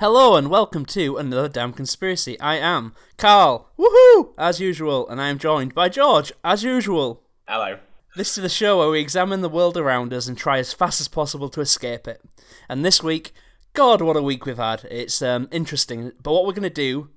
[0.00, 2.38] Hello and welcome to another damn conspiracy.
[2.38, 7.24] I am Carl, woohoo, as usual, and I am joined by George, as usual.
[7.48, 7.80] Hello.
[8.14, 11.00] This is the show where we examine the world around us and try as fast
[11.00, 12.22] as possible to escape it.
[12.68, 13.32] And this week,
[13.72, 14.86] God, what a week we've had!
[14.88, 17.08] It's um, interesting, but what we're going to do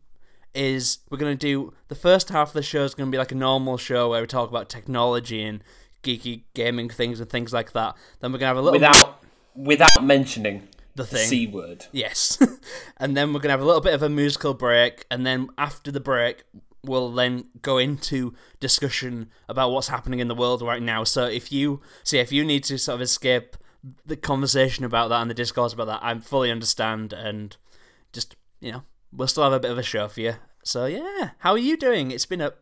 [0.56, 3.20] is we're going to do the first half of the show is going to be
[3.20, 5.64] like a normal show where we talk about technology and
[6.02, 7.96] geeky gaming things and things like that.
[8.22, 9.24] Then we're going to have a little Without
[9.56, 11.28] without mentioning the thing.
[11.28, 11.86] c word.
[11.92, 12.38] Yes.
[12.98, 15.06] and then we're going to have a little bit of a musical break.
[15.10, 16.44] And then after the break,
[16.84, 21.04] we'll then go into discussion about what's happening in the world right now.
[21.04, 23.58] So if you see, if you need to sort of escape
[24.06, 27.14] the conversation about that and the discourse about that, I fully understand.
[27.14, 27.56] And
[28.12, 30.36] just, you know, we'll still have a bit of a show for you.
[30.64, 32.12] So yeah, how are you doing?
[32.12, 32.54] It's been a.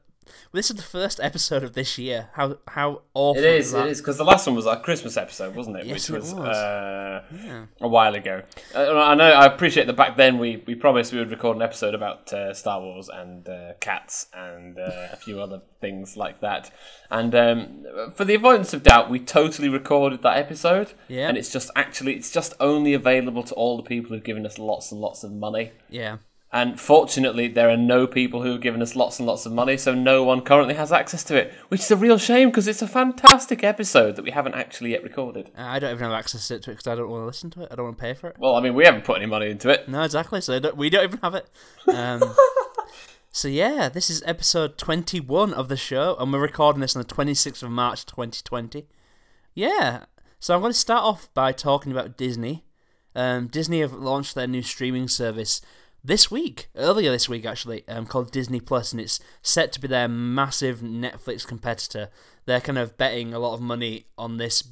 [0.52, 2.30] This is the first episode of this year.
[2.34, 3.72] How how awful It is.
[3.72, 3.88] that?
[3.88, 5.86] It is because the last one was our Christmas episode, wasn't it?
[5.86, 6.58] Yes, Which it was, was.
[6.58, 7.66] Uh, Yeah.
[7.82, 8.42] a while ago.
[8.76, 9.32] Uh, I know.
[9.32, 12.54] I appreciate that back then we, we promised we would record an episode about uh,
[12.54, 16.72] Star Wars and uh, cats and uh, a few other things like that.
[17.12, 17.86] And um,
[18.16, 20.94] for the avoidance of doubt, we totally recorded that episode.
[21.08, 21.28] Yeah.
[21.30, 24.58] And it's just actually it's just only available to all the people who've given us
[24.60, 25.72] lots and lots of money.
[25.90, 26.18] Yeah.
[26.52, 29.78] And fortunately, there are no people who have given us lots and lots of money,
[29.78, 32.82] so no one currently has access to it, which is a real shame because it's
[32.82, 35.52] a fantastic episode that we haven't actually yet recorded.
[35.56, 37.68] I don't even have access to it because I don't want to listen to it.
[37.72, 38.38] I don't want to pay for it.
[38.40, 39.88] Well, I mean, we haven't put any money into it.
[39.88, 40.42] No, exactly.
[40.42, 41.48] So don't, we don't even have it.
[41.88, 42.24] Um,
[43.32, 47.08] so yeah, this is episode twenty-one of the show, and we're recording this on the
[47.08, 48.88] twenty-sixth of March, twenty twenty.
[49.54, 50.06] Yeah.
[50.40, 52.66] So I'm going to start off by talking about Disney.
[53.14, 55.62] Um, Disney have launched their new streaming service
[56.04, 59.88] this week, earlier this week actually, um, called Disney Plus, and it's set to be
[59.88, 62.10] their massive Netflix competitor.
[62.46, 64.64] They're kind of betting a lot of money on this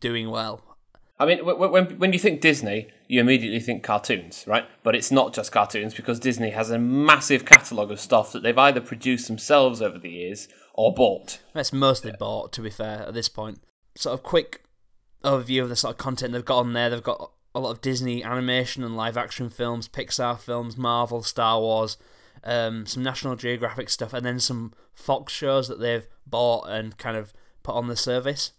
[0.00, 0.74] doing well.
[1.18, 4.64] I mean, when when you think Disney, you immediately think cartoons, right?
[4.82, 8.58] But it's not just cartoons because Disney has a massive catalogue of stuff that they've
[8.58, 11.38] either produced themselves over the years or bought.
[11.52, 13.60] That's mostly bought, to be fair, at this point.
[13.96, 14.64] Sort of quick
[15.22, 16.90] overview of the sort of content they've got on there.
[16.90, 21.60] They've got a lot of Disney animation and live action films, Pixar films, Marvel, Star
[21.60, 21.96] Wars,
[22.42, 27.16] um, some National Geographic stuff, and then some Fox shows that they've bought and kind
[27.16, 27.32] of
[27.62, 28.52] put on the service.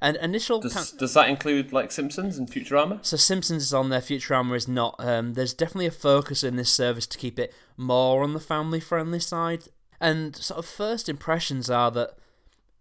[0.00, 3.04] And initial Does, kind- does that include like Simpsons and Futurama?
[3.04, 4.96] so Simpsons is on there, Futurama is not.
[4.98, 8.80] Um, there's definitely a focus in this service to keep it more on the family
[8.80, 9.64] friendly side.
[10.00, 12.16] And sort of first impressions are that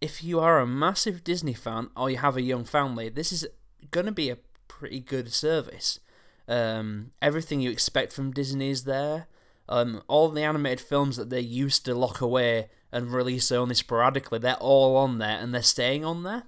[0.02, 3.46] if you are a massive Disney fan or you have a young family, this is
[3.92, 4.38] going to be a
[4.82, 6.00] pretty good service.
[6.48, 9.28] Um, everything you expect from Disney is there.
[9.70, 14.40] Um, all the animated films that they used to lock away and release only sporadically,
[14.40, 16.46] they're all on there and they're staying on there.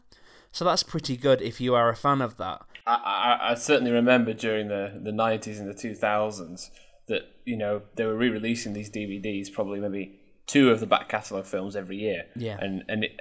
[0.51, 2.63] So that's pretty good if you are a fan of that.
[2.87, 6.71] I, I, I certainly remember during the, the 90s and the 2000s
[7.07, 11.07] that, you know, they were re releasing these DVDs, probably maybe two of the back
[11.07, 12.25] catalogue films every year.
[12.35, 12.57] Yeah.
[12.59, 13.11] And, and, it,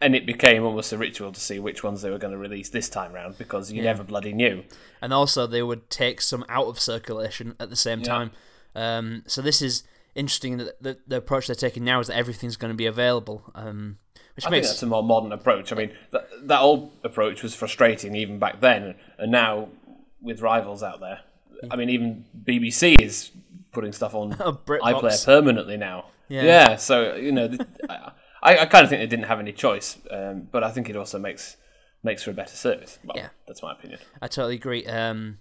[0.00, 2.68] and it became almost a ritual to see which ones they were going to release
[2.70, 4.64] this time round because you never bloody knew.
[5.02, 8.30] and also they would take some out of circulation at the same time.
[8.74, 9.84] Um, so this is
[10.14, 13.50] interesting that the, the approach they're taking now is that everything's going to be available,
[13.54, 13.98] um,
[14.36, 15.72] which I think makes that's a more modern approach.
[15.72, 19.68] I mean, that, that old approach was frustrating even back then, and now
[20.22, 21.20] with rivals out there,
[21.70, 23.32] I mean, even BBC is
[23.72, 26.06] putting stuff on Oh, iPlayer permanently now.
[26.28, 26.42] Yeah.
[26.44, 27.48] Yeah, so you know,
[28.42, 30.96] I, I kind of think they didn't have any choice, um, but I think it
[30.96, 31.56] also makes
[32.02, 32.98] makes for a better service.
[33.04, 33.28] Well, Yeah.
[33.46, 34.00] that's my opinion.
[34.22, 34.86] I totally agree.
[34.86, 35.38] Um,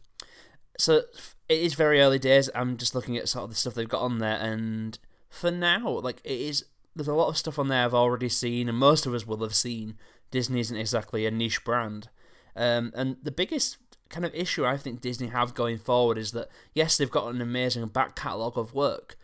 [0.78, 1.04] so
[1.48, 2.50] it is very early days.
[2.54, 4.98] I'm just looking at sort of the stuff they've got on there, and
[5.30, 6.66] for now, like it is,
[6.96, 9.42] there's a lot of stuff on there I've already seen, and most of us will
[9.44, 9.96] have seen.
[10.32, 12.09] Disney isn't exactly a niche brand,
[12.56, 13.78] um, and the biggest
[14.09, 17.41] kind of issue I think Disney have going forward is that yes, they've got an
[17.41, 19.18] amazing back catalogue of work,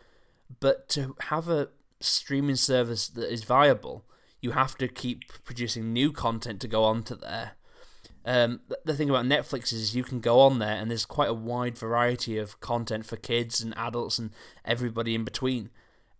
[0.60, 1.68] but to have a
[2.00, 4.04] streaming service that is viable,
[4.40, 7.52] you have to keep producing new content to go onto there.
[8.24, 11.34] Um, the thing about Netflix is you can go on there and there's quite a
[11.34, 14.30] wide variety of content for kids and adults and
[14.64, 15.70] everybody in between,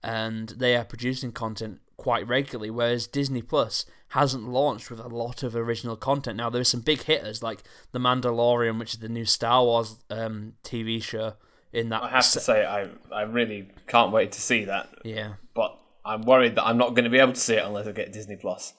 [0.05, 2.71] and they are producing content quite regularly.
[2.71, 6.37] Whereas Disney Plus hasn't launched with a lot of original content.
[6.37, 9.97] Now there are some big hitters like The Mandalorian, which is the new Star Wars
[10.09, 11.35] um, TV show.
[11.77, 15.35] In that, I have to say, I I really can't wait to see that, yeah,
[15.55, 17.93] but I'm worried that I'm not going to be able to see it unless I
[17.93, 18.73] get Disney Plus,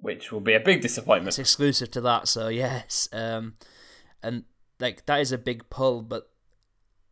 [0.00, 1.28] which will be a big disappointment.
[1.28, 2.26] it's exclusive to that.
[2.26, 3.54] So yes, um,
[4.24, 4.42] and
[4.80, 6.30] like that is a big pull, but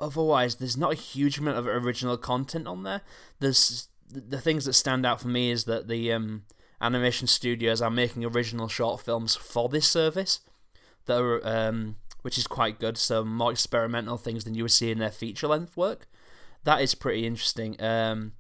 [0.01, 3.03] otherwise there's not a huge amount of original content on there.
[3.39, 6.43] There's the the things that stand out for me is that the um,
[6.81, 10.41] animation studios are making original short films for this service
[11.07, 12.99] that are um, which is quite good.
[12.99, 16.09] Some more experimental things than you would see in their feature length work.
[16.65, 17.81] That is pretty interesting.
[17.83, 18.33] Um,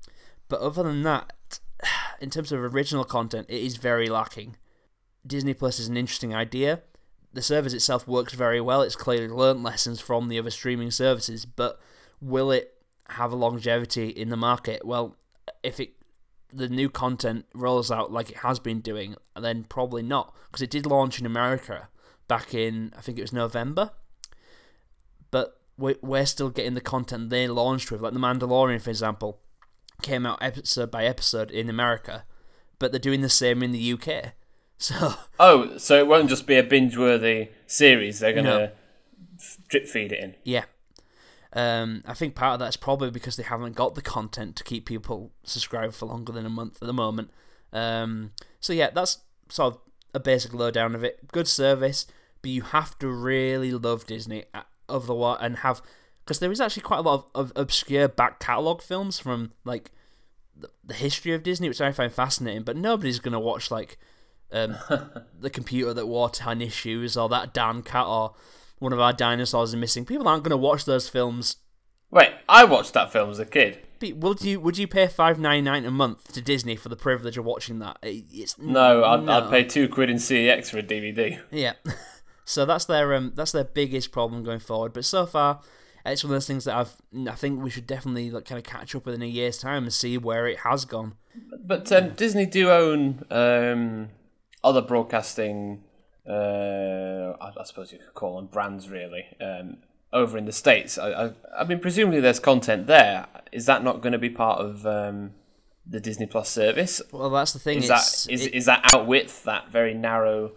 [0.48, 1.60] but other than that,
[2.20, 4.56] in terms of original content, it is very lacking.
[5.26, 6.82] Disney Plus is an interesting idea.
[7.32, 8.82] The service itself works very well.
[8.82, 11.78] It's clearly learned lessons from the other streaming services, but
[12.20, 12.74] will it
[13.10, 14.84] have a longevity in the market?
[14.84, 15.16] Well,
[15.62, 15.94] if it
[16.52, 20.70] the new content rolls out like it has been doing, then probably not, because it
[20.70, 21.88] did launch in America
[22.30, 23.90] back in I think it was November,
[25.32, 29.40] but we're still getting the content they launched with, like the Mandalorian, for example,
[30.00, 32.24] came out episode by episode in America,
[32.78, 34.32] but they're doing the same in the UK.
[34.82, 38.18] So oh, so it won't just be a binge-worthy series.
[38.18, 38.70] They're gonna no.
[39.68, 40.34] drip feed it in.
[40.42, 40.64] Yeah,
[41.52, 44.86] um, I think part of that's probably because they haven't got the content to keep
[44.86, 47.30] people subscribed for longer than a month at the moment.
[47.74, 49.18] Um, so yeah, that's
[49.50, 49.80] sort of
[50.14, 51.30] a basic lowdown of it.
[51.30, 52.06] Good service,
[52.42, 54.44] but you have to really love Disney
[54.88, 55.82] of the what and have
[56.24, 59.90] because there is actually quite a lot of, of obscure back catalogue films from like
[60.56, 62.62] the, the, history of Disney, which I find fascinating.
[62.62, 63.98] But nobody's gonna watch like
[64.52, 64.76] um,
[65.40, 68.34] the computer that wore tennis shoes or that Darn cat or
[68.78, 70.04] one of our dinosaurs is missing.
[70.04, 71.56] People aren't going to watch those films.
[72.10, 73.78] Wait, I watched that film as a kid.
[74.02, 77.36] Would you would you pay five ninety nine a month to Disney for the privilege
[77.36, 77.98] of watching that?
[78.02, 79.32] It's, no, I'd, no.
[79.32, 81.38] I'd pay two quid in CEX for a DVD.
[81.50, 81.74] Yeah,
[82.44, 84.92] so that's their um that's their biggest problem going forward.
[84.92, 85.60] But so far,
[86.04, 86.96] it's one of those things that I've
[87.28, 89.84] I think we should definitely like kind of catch up with in a year's time
[89.84, 91.14] and see where it has gone.
[91.64, 94.08] But um, Disney do own um,
[94.64, 95.84] other broadcasting
[96.28, 99.78] uh, I, I, suppose you could call them brands really, um,
[100.12, 100.98] over in the States.
[100.98, 103.26] I, I, I, mean, presumably there's content there.
[103.52, 105.32] Is that not going to be part of um,
[105.86, 107.00] the Disney Plus service?
[107.10, 107.78] Well, that's the thing.
[107.78, 110.52] Is that, is, it, is that outwith that very narrow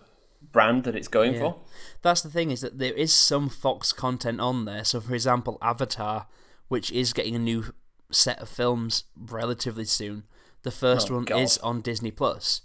[0.52, 1.40] brand that it's going yeah.
[1.40, 1.60] for?
[2.04, 4.84] That's the thing, is that there is some Fox content on there.
[4.84, 6.28] So, for example, Avatar,
[6.68, 7.74] which is getting a new
[8.12, 10.24] set of films relatively soon.
[10.62, 11.42] The first oh, one God.
[11.42, 12.62] is on Disney Plus.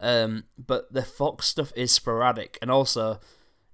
[0.00, 3.20] Um, but the Fox stuff is sporadic, and also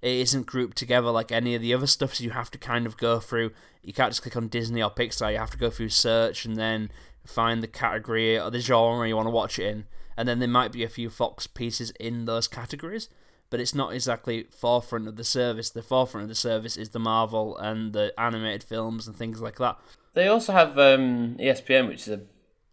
[0.01, 2.15] it isn't grouped together like any of the other stuff.
[2.15, 3.51] So you have to kind of go through.
[3.83, 5.31] You can't just click on Disney or Pixar.
[5.31, 6.91] You have to go through search and then
[7.25, 9.85] find the category or the genre you want to watch it in.
[10.17, 13.09] And then there might be a few Fox pieces in those categories,
[13.49, 15.69] but it's not exactly forefront of the service.
[15.69, 19.57] The forefront of the service is the Marvel and the animated films and things like
[19.57, 19.77] that.
[20.13, 22.21] They also have um, ESPN, which is a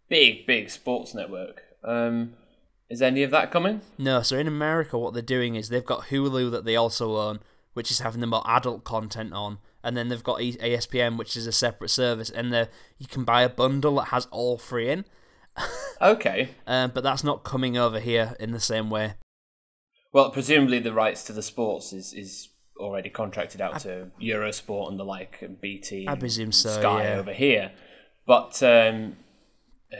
[0.08, 1.62] big, big sports network.
[1.84, 2.34] Um,
[2.88, 3.80] is any of that coming?
[3.98, 4.22] No.
[4.22, 7.40] So in America, what they're doing is they've got Hulu that they also own,
[7.72, 11.46] which is having the more adult content on, and then they've got ESPN, which is
[11.46, 12.52] a separate service, and
[12.98, 15.04] you can buy a bundle that has all three in.
[16.00, 16.50] okay.
[16.66, 19.14] Um, but that's not coming over here in the same way.
[20.12, 22.48] Well, presumably the rights to the sports is is
[22.78, 26.06] already contracted out I, to Eurosport and the like, and BT.
[26.08, 26.70] I presume so.
[26.70, 27.16] Sky yeah.
[27.16, 27.72] over here,
[28.26, 29.16] but um,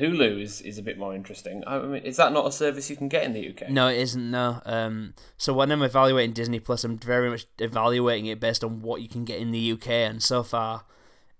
[0.00, 1.62] Hulu is, is a bit more interesting.
[1.67, 3.70] I mean, is that not a service you can get in the UK?
[3.70, 4.31] No, it isn't.
[4.31, 4.61] No.
[4.64, 9.00] Um, so when I'm evaluating Disney Plus, I'm very much evaluating it based on what
[9.02, 10.85] you can get in the UK, and so far,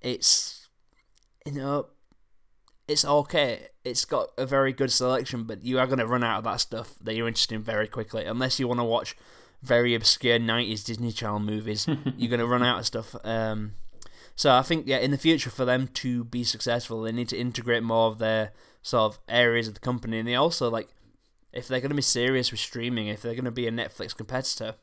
[0.01, 0.69] it's
[1.47, 1.87] you know,
[2.89, 3.69] it's okay.
[3.85, 6.61] It's got a very good selection, but you are going to run out of that
[6.61, 9.17] stuff that you're interested in very quickly, unless you want to watch
[9.63, 11.87] very obscure '90s Disney Channel movies.
[12.17, 13.15] you're going to run out of stuff.
[13.25, 13.75] Um,
[14.35, 17.39] so I think yeah, in the future for them to be successful, they need to
[17.39, 20.89] integrate more of their sort of areas of the company, and they also like
[21.53, 24.17] if they're going to be serious with streaming, if they're going to be a Netflix
[24.17, 24.75] competitor,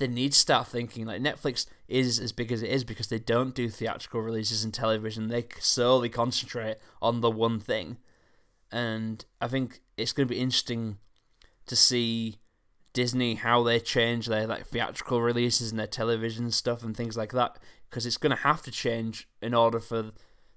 [0.00, 3.18] they need to start thinking like Netflix is as big as it is because they
[3.18, 5.28] don't do theatrical releases in television.
[5.28, 7.98] They solely concentrate on the one thing,
[8.72, 10.96] and I think it's going to be interesting
[11.66, 12.38] to see
[12.94, 17.32] Disney how they change their like theatrical releases and their television stuff and things like
[17.32, 20.12] that because it's going to have to change in order for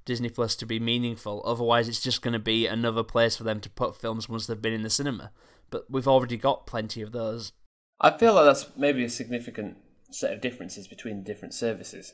[0.06, 1.42] Disney Plus to be meaningful.
[1.46, 4.62] Otherwise, it's just going to be another place for them to put films once they've
[4.62, 5.32] been in the cinema.
[5.70, 7.52] But we've already got plenty of those.
[8.00, 9.78] I feel like that's maybe a significant
[10.12, 12.14] set of differences between the different services.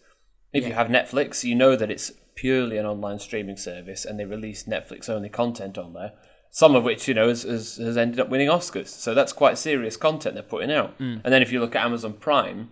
[0.53, 0.69] If yeah.
[0.69, 4.63] you have Netflix, you know that it's purely an online streaming service, and they release
[4.63, 6.13] Netflix only content on there.
[6.51, 8.87] Some of which, you know, has, has, has ended up winning Oscars.
[8.87, 10.97] So that's quite serious content they're putting out.
[10.97, 11.21] Mm.
[11.23, 12.69] And then if you look at Amazon Prime,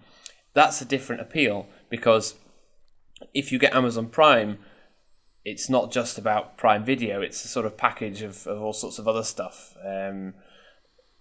[0.53, 2.33] that's a different appeal because
[3.33, 4.57] if you get Amazon Prime,
[5.45, 8.99] it's not just about Prime Video; it's a sort of package of, of all sorts
[8.99, 10.33] of other stuff, um,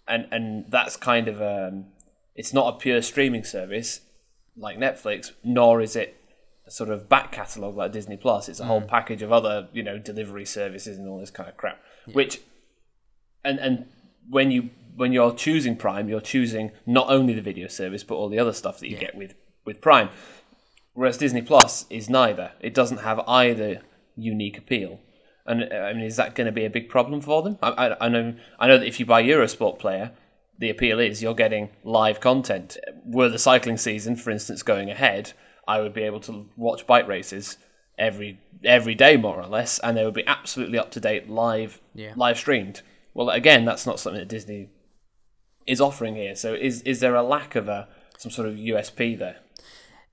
[0.08, 1.86] and and that's kind of a, um,
[2.34, 4.00] it's not a pure streaming service
[4.56, 6.16] like Netflix, nor is it
[6.66, 8.48] a sort of back catalogue like Disney Plus.
[8.48, 8.66] It's a mm.
[8.66, 12.14] whole package of other you know delivery services and all this kind of crap, yeah.
[12.14, 12.40] which
[13.44, 13.86] and and
[14.28, 18.28] when you when you're choosing Prime, you're choosing not only the video service but all
[18.28, 19.34] the other stuff that you get with
[19.64, 20.08] with Prime.
[20.94, 22.52] Whereas Disney Plus is neither.
[22.58, 23.82] It doesn't have either
[24.16, 25.00] unique appeal.
[25.46, 27.58] And uh, I mean, is that going to be a big problem for them?
[27.62, 28.34] I, I, I know.
[28.58, 30.12] I know that if you buy Eurosport Player,
[30.58, 32.76] the appeal is you're getting live content.
[33.04, 35.32] Were the cycling season, for instance, going ahead,
[35.68, 37.58] I would be able to watch bike races
[37.98, 41.80] every every day more or less, and they would be absolutely up to date, live
[41.94, 42.12] Yeah.
[42.16, 42.82] live streamed.
[43.14, 44.68] Well, again, that's not something that Disney
[45.66, 46.34] is offering here.
[46.34, 47.88] So, is is there a lack of a
[48.18, 49.36] some sort of USP there?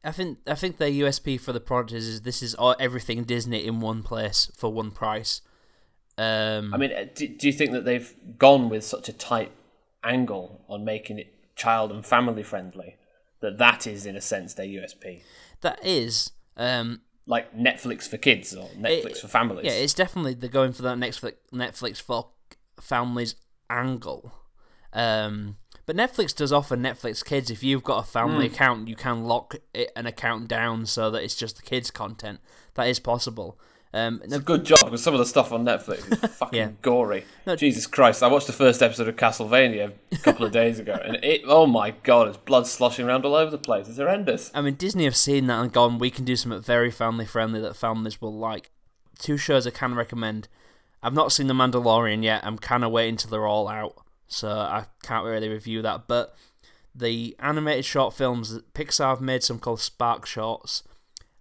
[0.03, 3.23] I think I think their USP for the product is, is this is all, everything
[3.23, 5.41] Disney in one place for one price.
[6.17, 9.51] Um, I mean, uh, do, do you think that they've gone with such a tight
[10.03, 12.97] angle on making it child and family friendly
[13.39, 15.21] that that is, in a sense, their USP?
[15.61, 19.65] that is, um, Like Netflix for kids or Netflix It- for families?
[19.65, 22.27] yeah, it's definitely they're going for that Netflix Netflix for
[22.79, 23.35] families
[23.69, 24.33] angle.
[24.91, 27.49] Um, but Netflix does offer Netflix Kids.
[27.51, 28.53] If you've got a family Hmm.
[28.53, 32.39] account, you can lock it, an account down so that it's just the kids' content.
[32.75, 33.57] That is possible.
[33.95, 36.69] Um, It's a good job because some of the stuff on Netflix is fucking Yeah.
[36.81, 37.25] gory.
[37.57, 38.23] Jesus Christ!
[38.23, 41.67] I watched the first episode of Castlevania a couple of days ago, and it oh
[41.67, 43.87] my god, it's blood sloshing around all over the place.
[43.87, 44.49] It's horrendous.
[44.55, 47.61] I mean, Disney have seen that and gone, we can do something very family friendly
[47.61, 48.71] that families will like.
[49.19, 50.47] Two shows I can recommend.
[51.03, 52.43] I've not seen The Mandalorian yet.
[52.43, 54.02] I'm kind of waiting till they're all out,
[54.33, 56.07] so I can't really review that.
[56.07, 56.35] But
[56.93, 60.83] the animated short films, Pixar have made some called Spark Shorts,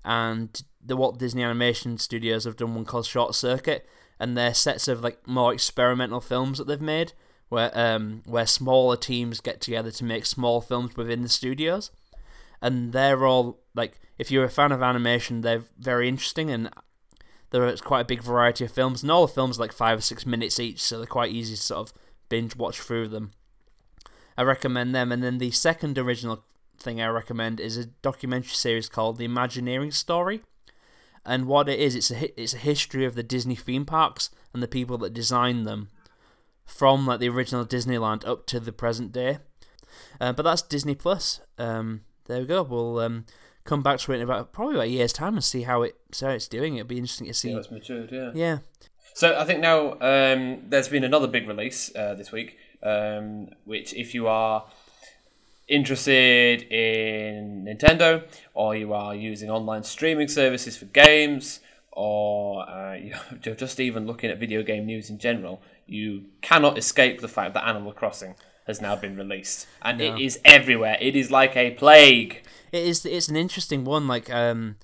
[0.04, 4.88] and the Walt Disney Animation Studios have done one called Short Circuit, and they're sets
[4.88, 7.12] of like more experimental films that they've made,
[7.52, 11.90] where um where smaller teams get together to make small films within the studios
[12.62, 16.70] and they're all like if you're a fan of animation they're very interesting and
[17.50, 19.98] there is quite a big variety of films and all the films are like five
[19.98, 21.94] or six minutes each so they're quite easy to sort of
[22.32, 23.32] binge watch through them
[24.36, 26.44] i recommend them and then the second original
[26.78, 30.40] thing i recommend is a documentary series called the imagineering story
[31.24, 34.62] and what it is it's a it's a history of the disney theme parks and
[34.62, 35.88] the people that designed them
[36.64, 39.38] from like the original disneyland up to the present day
[40.20, 41.40] uh, but that's Disney Plus.
[41.58, 42.62] Um, there we go.
[42.62, 43.26] We'll um,
[43.64, 45.96] come back to it in about probably about a year's time and see how it
[46.12, 46.76] see how it's doing.
[46.76, 47.50] It'll be interesting to see.
[47.50, 48.10] Yeah, it's matured.
[48.12, 48.30] Yeah.
[48.34, 48.58] Yeah,
[49.14, 53.94] So I think now um, there's been another big release uh, this week, um, which
[53.94, 54.64] if you are
[55.68, 61.60] interested in Nintendo or you are using online streaming services for games
[61.92, 62.94] or uh,
[63.44, 67.54] you're just even looking at video game news in general, you cannot escape the fact
[67.54, 68.34] that Animal Crossing
[68.66, 70.96] has now been released and it is everywhere.
[71.00, 72.42] It is like a plague.
[72.70, 73.04] it is.
[73.04, 74.06] It's an interesting one.
[74.06, 74.76] Like um,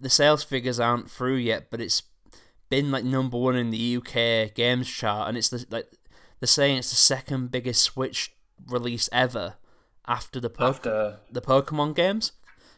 [0.00, 2.02] the sales figures aren't through yet, but it's
[2.70, 5.92] been like number one in the UK games chart, and it's the like
[6.38, 8.34] they're saying it's the second biggest Switch
[8.66, 9.56] release ever
[10.06, 12.32] after the po- After the Pokemon games.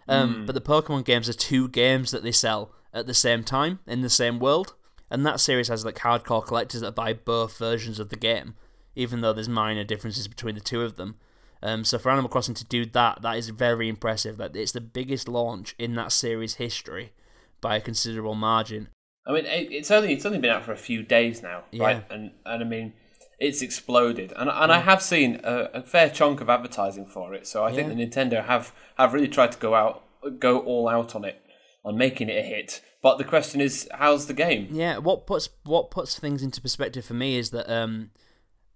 [0.09, 3.79] Um, But the Pokemon games are two games that they sell at the same time
[3.87, 4.75] in the same world,
[5.11, 8.55] and that series has like hardcore collectors that buy both versions of the game,
[8.97, 11.17] even though there's minor differences between the two of them.
[11.63, 14.37] Um, so for Animal Crossing to do that, that is very impressive.
[14.37, 17.13] That it's the biggest launch in that series history
[17.61, 18.89] by a considerable margin.
[19.27, 22.05] I mean, it, it's only it's only been out for a few days now, right?
[22.11, 22.93] And and I mean,
[23.39, 27.47] it's exploded, and and I have seen a, a fair chunk of advertising for it.
[27.47, 27.95] So I think Yeah.
[27.95, 30.03] the Nintendo have have really tried to go out,
[30.39, 31.41] go all out on it,
[31.85, 32.81] on making it a hit.
[33.03, 34.69] But the question is, how's the game?
[34.71, 38.11] Yeah, what puts what puts things into perspective for me is that um,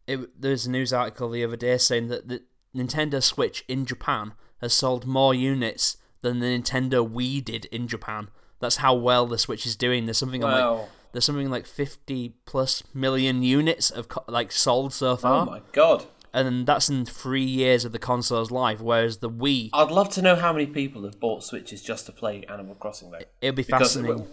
[0.07, 2.43] it, there's a news article the other day saying that the
[2.75, 8.29] Nintendo Switch in Japan has sold more units than the Nintendo Wii did in Japan.
[8.61, 10.07] That's how well the Switch is doing.
[10.07, 14.93] There's something on like there's something like 50 plus million units of co- like sold
[14.93, 15.43] so oh far.
[15.43, 16.05] Oh my god!
[16.35, 18.81] and that's in three years of the console's life.
[18.81, 22.13] Whereas the Wii, I'd love to know how many people have bought Switches just to
[22.13, 23.21] play Animal Crossing though.
[23.41, 24.27] it'll be because fascinating.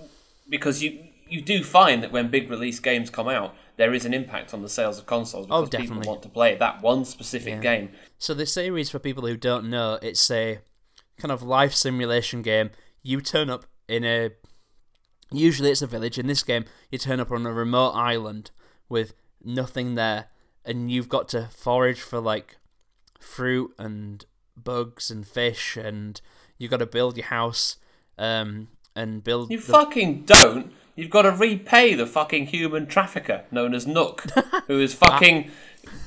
[0.49, 0.99] because you
[1.29, 4.61] you do find that when big release games come out, there is an impact on
[4.61, 5.97] the sales of consoles oh, because Oh, definitely.
[6.01, 7.59] people want to play that one specific Yeah.
[7.61, 7.89] game.
[8.19, 10.59] So the series, for people who don't know, it's a
[11.17, 12.69] kind of life simulation game.
[13.01, 14.31] You turn up in a
[15.31, 16.17] usually it's a village.
[16.17, 18.51] In this game, you turn up on a remote island
[18.89, 20.27] with nothing there,
[20.65, 22.57] and you've got to forage for like
[23.19, 24.25] fruit and
[24.57, 26.19] bugs and fish, and
[26.57, 27.77] you've got to build your house
[28.17, 29.51] um, and build.
[29.51, 30.71] You the- fucking don't.
[30.95, 34.25] You've got to repay the fucking human trafficker known as Nook,
[34.67, 35.49] who is fucking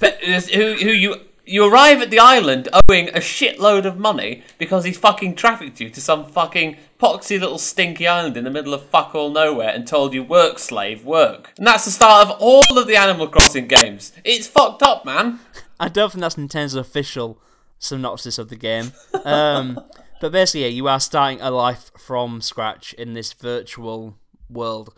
[0.00, 4.98] who who you you arrive at the island owing a shitload of money because he's
[4.98, 9.14] fucking trafficked you to some fucking poxy little stinky island in the middle of fuck
[9.14, 11.52] all nowhere and told you work slave work.
[11.56, 14.12] And that's the start of all of the Animal Crossing games.
[14.24, 15.38] It's fucked up, man.
[15.78, 17.40] I don't think that's Nintendo's official
[17.78, 18.92] synopsis of the game.
[19.24, 19.80] Um,
[20.20, 24.16] but basically, yeah, you are starting a life from scratch in this virtual
[24.48, 24.94] world,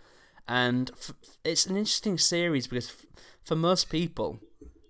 [0.47, 1.13] and f-
[1.45, 3.07] it's an interesting series because f-
[3.43, 4.39] for most people,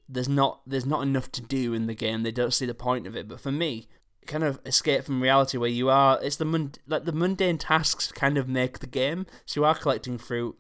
[0.09, 2.23] there's not there's not enough to do in the game.
[2.23, 3.29] They don't see the point of it.
[3.29, 3.89] But for me,
[4.27, 8.11] kind of escape from reality where you are it's the mund- like the mundane tasks
[8.13, 9.27] kind of make the game.
[9.47, 10.57] So you are collecting fruit.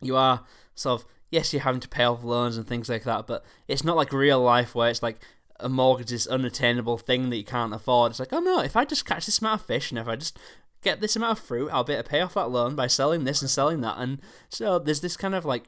[0.00, 0.44] You are
[0.74, 3.84] sort of yes, you're having to pay off loans and things like that, but it's
[3.84, 5.18] not like real life where it's like
[5.60, 8.10] a mortgage is unattainable thing that you can't afford.
[8.10, 10.16] It's like, oh no, if I just catch this amount of fish and if I
[10.16, 10.38] just
[10.82, 13.24] get this amount of fruit, I'll be able to pay off that loan by selling
[13.24, 13.98] this and selling that.
[13.98, 15.64] And so there's this kind of like,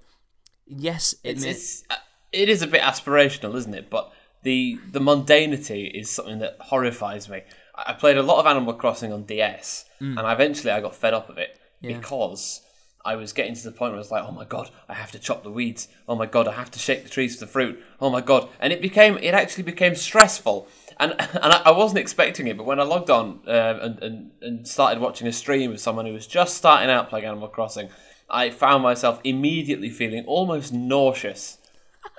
[0.67, 1.97] yes, it It's, may- it's uh,
[2.33, 3.91] it is a bit aspirational, isn't it?
[3.91, 4.13] But
[4.43, 7.43] the the mundanity is something that horrifies me.
[7.75, 11.29] I played a lot of Animal Crossing on DS, and eventually I got fed up
[11.29, 11.97] of it Yeah.
[11.99, 12.61] because
[13.05, 15.11] I was getting to the point where I was like, "Oh my god, I have
[15.13, 15.89] to chop the weeds.
[16.09, 17.83] Oh my god, I have to shake the trees for the fruit.
[18.01, 20.69] Oh my god!" And it became it actually became stressful.
[21.01, 24.31] And and I I wasn't expecting it, but when I logged on uh, and, and
[24.43, 27.89] and started watching a stream of someone who was just starting out playing Animal Crossing,
[28.29, 31.59] I found myself immediately feeling almost nauseous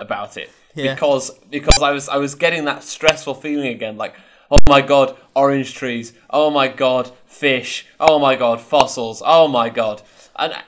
[0.04, 0.94] about it Yeah.
[0.94, 4.14] because because I was I was getting that stressful feeling again, like
[4.52, 9.70] oh my god, orange trees, oh my god, fish, oh my god, fossils, oh my
[9.70, 10.02] god,
[10.36, 10.62] and I,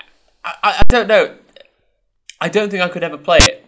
[0.43, 1.35] I, I don't know,
[2.41, 3.61] I don't think I could ever play it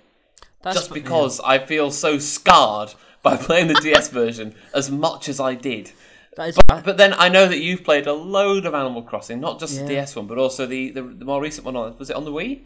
[0.64, 5.40] that's just because I feel so scarred by playing the DS version as much as
[5.40, 5.88] I did.
[5.88, 5.94] yeah,
[6.38, 9.60] that is But then I know that you've played a load of Animal Crossing, not
[9.60, 9.84] just Yeah.
[9.84, 11.76] the DS one, but also the, the, the more recent one.
[11.76, 12.62] On, was it on the Wii?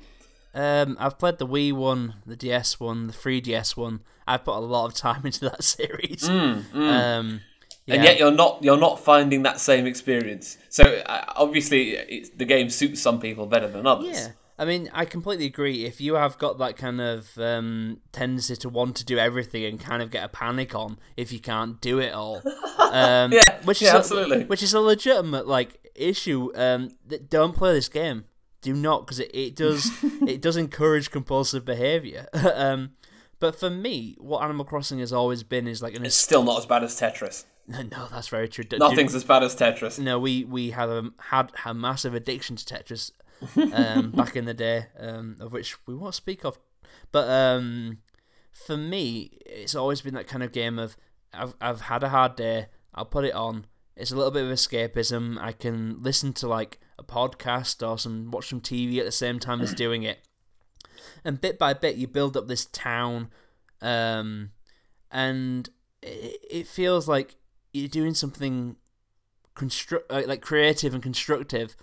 [0.53, 4.01] Um, I've played the Wii one, the DS one, the 3DS one.
[4.27, 6.27] I've put a lot of time into that series.
[6.27, 6.81] Um, yeah.
[6.81, 7.39] Mm,
[7.87, 10.57] and yet you're not you're not finding that same experience.
[10.69, 14.15] So uh, obviously, the game suits some people better than others.
[14.17, 14.27] yeah.
[14.59, 15.85] I mean, I completely agree.
[15.85, 19.79] If you have got that kind of um, tendency to want to do everything and
[19.79, 22.43] kind of get a panic on if you can't do it all,
[22.77, 24.43] um, Yeah, which yeah, is a, absolutely.
[24.43, 26.51] which is a legitimate like issue.
[26.55, 28.25] Um, that don't play this game.
[28.61, 29.91] Do not because it, it does
[30.27, 32.27] it does encourage compulsive behavior.
[32.55, 32.91] um,
[33.39, 36.59] but for me, what Animal Crossing has always been is like an It's still not
[36.59, 37.45] as bad as Tetris.
[37.67, 38.63] no, that's very true.
[38.63, 39.99] Do- Nothing's as bad as Tetris.
[39.99, 43.11] no, we we have a, had a massive addiction to Tetris
[43.73, 46.59] um, back in the day, um, of which we won't speak of.
[47.11, 47.97] But um,
[48.51, 50.97] for me, it's always been that kind of game of
[51.33, 52.67] I've I've had a hard day.
[52.93, 53.65] I'll put it on.
[53.95, 55.39] It's a little bit of escapism.
[55.39, 59.39] I can listen to like a podcast or some watch some TV at the same
[59.39, 60.19] time as doing it.
[61.25, 63.29] And bit by bit, you build up this town,
[63.81, 64.51] um,
[65.11, 65.69] and
[66.01, 67.35] it, it feels like
[67.73, 68.75] you're doing something
[69.55, 71.75] construct like, creative and constructive,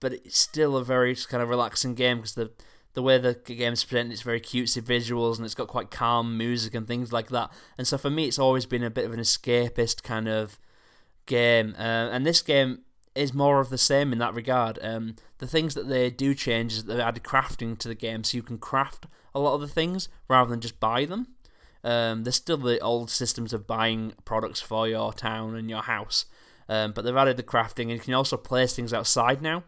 [0.00, 2.50] but it's still a very kind of relaxing game because the
[2.94, 6.74] the way the game's presented, it's very cutesy visuals and it's got quite calm music
[6.74, 7.50] and things like that.
[7.76, 10.58] And so for me, it's always been a bit of an escapist kind of
[11.26, 11.76] game.
[11.78, 12.80] Uh, and this game
[13.18, 14.78] is more of the same in that regard.
[14.82, 18.36] Um, the things that they do change is they've added crafting to the game, so
[18.36, 21.28] you can craft a lot of the things rather than just buy them.
[21.84, 26.26] Um, there's still the old systems of buying products for your town and your house,
[26.68, 29.64] um, but they've added the crafting, and you can also place things outside now,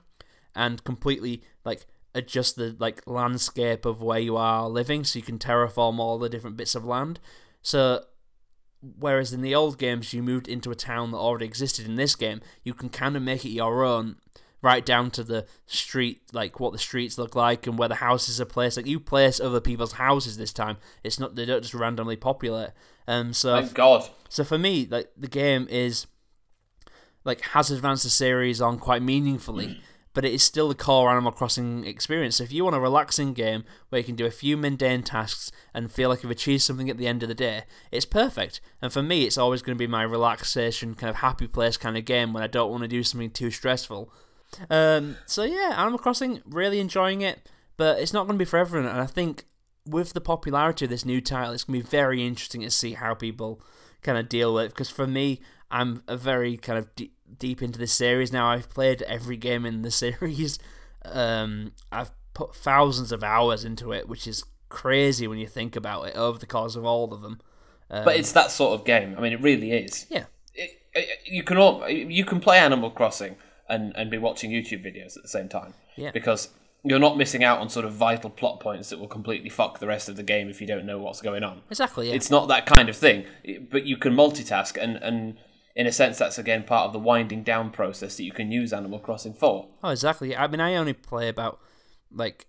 [0.55, 5.39] and completely like adjust the like landscape of where you are living, so you can
[5.39, 7.21] terraform all the different bits of land.
[7.63, 8.05] So
[8.99, 11.87] whereas in the old games you moved into a town that already existed.
[11.87, 14.17] In this game you can kind of make it your own
[14.63, 18.41] right down to the street like what the streets look like and where the houses
[18.41, 18.77] are placed.
[18.77, 20.77] Like you place other people's houses this time.
[21.03, 22.71] It's not they don't just randomly populate.
[23.07, 24.09] Um so Thank God.
[24.29, 26.07] so for me like the game is
[27.25, 29.81] like has advanced the series on quite meaningfully
[30.13, 32.37] but it is still the core Animal Crossing experience.
[32.37, 35.53] So if you want a relaxing game where you can do a few mundane tasks
[35.73, 38.61] and feel like you've achieved something at the end of the day, it's perfect.
[38.83, 41.97] And for me, it's always going to be my relaxation, kind of happy place kind
[41.97, 44.13] of game when I don't want to do something too stressful.
[44.69, 48.59] Um, so yeah, Animal Crossing, really enjoying it, but it's not going to be for
[48.59, 48.89] everyone.
[48.89, 49.45] And I think
[49.87, 52.95] with the popularity of this new title, it's going to be very interesting to see
[52.95, 53.63] how people
[54.03, 54.69] kind of deal with it.
[54.71, 58.49] Because for me, I'm a very kind of de- deep into this series now.
[58.51, 60.59] I've played every game in the series.
[61.05, 66.07] Um, I've put thousands of hours into it, which is crazy when you think about
[66.09, 67.41] it over the course of all of them.
[67.91, 69.15] Um, But it's that sort of game.
[69.19, 70.07] I mean, it really is.
[70.11, 73.37] yeah, It, it, you can all, you can play Animal Crossing
[73.69, 75.75] and, and be watching YouTube videos at the same time.
[75.97, 76.13] Yeah.
[76.13, 76.51] Because
[76.85, 79.87] you're not missing out on sort of vital plot points that will completely fuck the
[79.87, 81.63] rest of the game if you don't know what's going on.
[81.69, 82.09] exactly.
[82.09, 82.15] Yeah.
[82.15, 83.27] It's not that kind of thing.
[83.71, 85.37] But you can multitask, and, and
[85.81, 88.71] in a sense, that's again part of the winding down process that you can use
[88.71, 89.69] Animal Crossing for.
[89.83, 90.37] Oh, exactly.
[90.37, 91.59] I mean, I only play about
[92.13, 92.47] like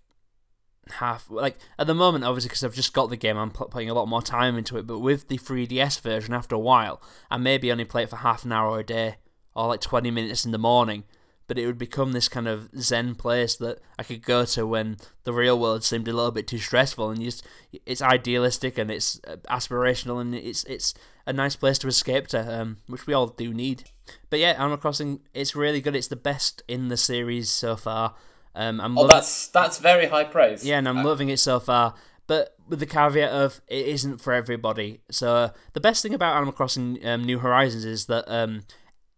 [0.90, 3.94] half like at the moment obviously because I've just got the game I'm putting a
[3.94, 7.70] lot more time into it but with the 3DS version after a while I maybe
[7.70, 9.14] only play it for half an hour a day
[9.54, 11.04] or like 20 minutes in the morning
[11.46, 14.96] but it would become this kind of zen place that I could go to when
[15.22, 17.46] the real world seemed a little bit too stressful and just
[17.86, 20.94] it's idealistic and it's uh, aspirational and it's it's
[21.26, 23.84] a nice place to escape to um, which we all do need
[24.30, 28.14] but yeah Animal Crossing it's really good it's the best in the series so far
[28.54, 30.64] um, I'm oh, that's that's very high praise.
[30.64, 31.94] Yeah, and I'm uh, loving it so far.
[32.26, 35.00] But with the caveat of it isn't for everybody.
[35.10, 38.62] So uh, the best thing about Animal Crossing um, New Horizons is that um,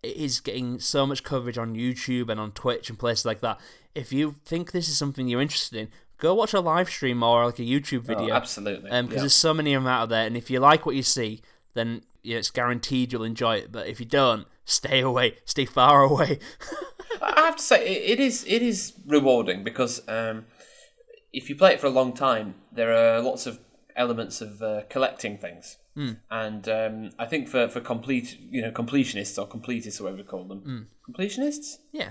[0.03, 3.61] it is getting so much coverage on YouTube and on Twitch and places like that.
[3.95, 5.89] If you think this is something you're interested in,
[6.19, 8.31] go watch a live stream or like a YouTube oh, video.
[8.31, 8.91] Oh, absolutely.
[8.91, 9.19] Because um, yeah.
[9.19, 11.43] there's so many of them out there, and if you like what you see,
[11.75, 13.73] then you know, it's guaranteed you'll enjoy it.
[13.73, 16.39] But if you don't, stay away, stay far away.
[17.23, 20.47] I have to say, it is it is rewarding because um,
[21.33, 23.61] if you play it for a long time, there are lots of
[23.97, 25.79] elements of uh, collecting things.
[25.97, 26.17] Mm.
[26.31, 30.25] And um, I think for, for complete, you know, completionists or completists, or whatever we
[30.25, 30.87] call them, mm.
[31.09, 32.11] completionists, yeah,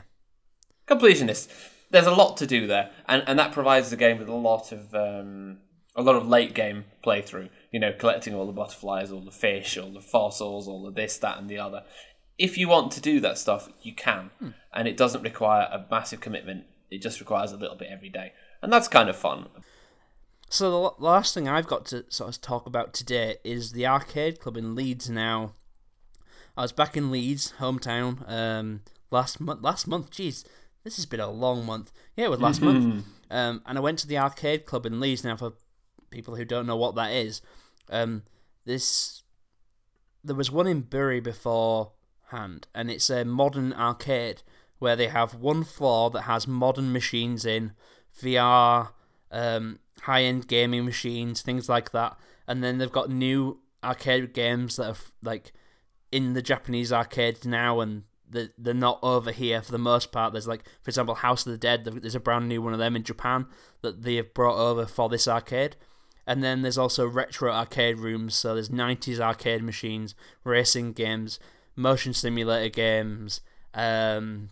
[0.87, 1.49] completionists.
[1.89, 4.71] There's a lot to do there, and, and that provides the game with a lot
[4.71, 5.57] of um,
[5.95, 7.49] a lot of late game playthrough.
[7.73, 11.17] You know, collecting all the butterflies, all the fish, all the fossils, all the this,
[11.17, 11.83] that, and the other
[12.37, 14.49] if you want to do that stuff, you can, hmm.
[14.73, 16.65] and it doesn't require a massive commitment.
[16.89, 19.47] It just requires a little bit every day, and that's kind of fun.
[20.49, 24.39] So the last thing I've got to sort of talk about today is the arcade
[24.39, 25.09] club in Leeds.
[25.09, 25.53] Now,
[26.55, 29.63] I was back in Leeds, hometown, um, last month.
[29.63, 30.45] Last month, jeez,
[30.83, 31.91] this has been a long month.
[32.15, 33.05] Yeah, it was last month.
[33.31, 35.23] Um, and I went to the arcade club in Leeds.
[35.23, 35.53] Now, for
[36.11, 37.41] people who don't know what that is,
[37.89, 38.23] um,
[38.65, 39.23] this
[40.23, 41.91] there was one in Bury before
[42.29, 44.41] hand, and it's a modern arcade
[44.79, 47.73] where they have one floor that has modern machines in
[48.21, 48.89] VR,
[49.31, 52.17] um, high end gaming machines, things like that,
[52.47, 55.51] and then they've got new arcade games that are like
[56.11, 60.33] in the Japanese arcades now, and they're, they're not over here for the most part.
[60.33, 61.85] There's like, for example, House of the Dead.
[61.85, 63.47] There's a brand new one of them in Japan
[63.81, 65.75] that they have brought over for this arcade.
[66.25, 71.39] And then there's also retro arcade rooms, so there's 90s arcade machines, racing games,
[71.75, 73.41] motion simulator games.
[73.73, 74.49] Um,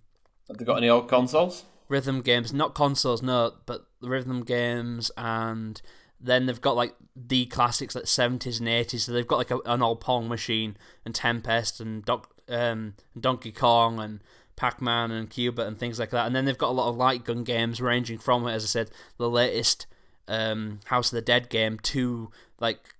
[0.47, 1.63] Have they got any old consoles?
[1.87, 5.81] Rhythm games, not consoles, no, but rhythm games, and
[6.19, 9.05] then they've got like the classics like seventies and eighties.
[9.05, 13.51] So they've got like a, an old Pong machine and Tempest and Doc, um, Donkey
[13.51, 14.21] Kong and
[14.55, 16.27] Pac Man and Cuba and things like that.
[16.27, 18.91] And then they've got a lot of light gun games ranging from, as I said,
[19.17, 19.85] the latest
[20.31, 22.95] um, House of the Dead game to like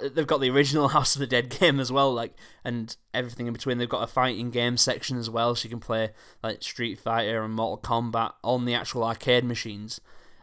[0.00, 2.34] they've got the original House of the Dead game as well, like
[2.64, 3.78] and everything in between.
[3.78, 6.10] They've got a fighting game section as well, so you can play
[6.42, 10.00] like Street Fighter and Mortal Kombat on the actual arcade machines.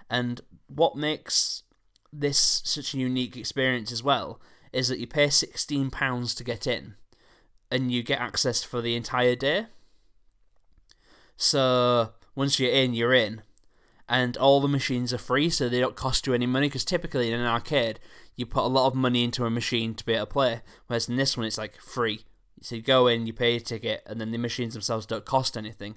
[0.10, 1.64] And what makes
[2.14, 4.40] this such a unique experience as well
[4.72, 6.96] is that you pay sixteen pounds to get in,
[7.70, 9.66] and you get access for the entire day.
[11.36, 13.42] So once you're in, you're in,
[14.12, 16.68] and all the machines are free, so they don't cost you any money.
[16.68, 17.98] Because typically in an arcade,
[18.36, 21.08] you put a lot of money into a machine to be able to play, whereas
[21.08, 22.26] in this one it's like free.
[22.62, 25.56] So you go in, you pay a ticket, and then the machines themselves don't cost
[25.56, 25.96] anything.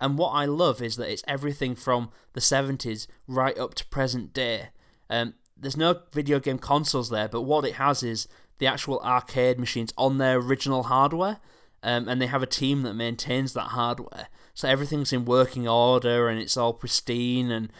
[0.00, 4.32] And what I love is that it's everything from the 70s right up to present
[4.32, 4.68] day.
[5.10, 8.28] Um, there's no video game consoles there, but what it has is
[8.58, 11.40] the actual arcade machines on their original hardware,
[11.82, 14.28] um, and they have a team that maintains that hardware.
[14.54, 17.72] So everything's in working order and it's all pristine and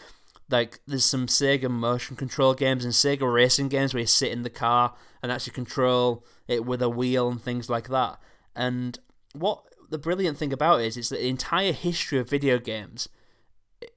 [0.50, 4.42] like there's some Sega motion control games and Sega racing games where you sit in
[4.42, 8.18] the car and actually control it with a wheel and things like that.
[8.54, 8.98] And
[9.32, 13.08] what the brilliant thing about it is it's the entire history of video games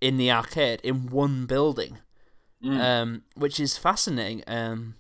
[0.02, 2.00] in the arcade in one building,
[2.64, 2.80] mm.
[2.80, 4.44] um, which is fascinating.
[4.48, 4.96] Um,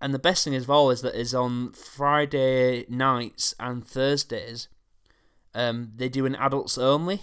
[0.00, 4.68] and the best thing as well is that is on Friday nights and Thursdays.
[5.56, 7.22] Um, they do an adults only.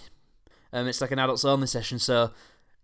[0.72, 2.32] Um, it's like an adults only session, so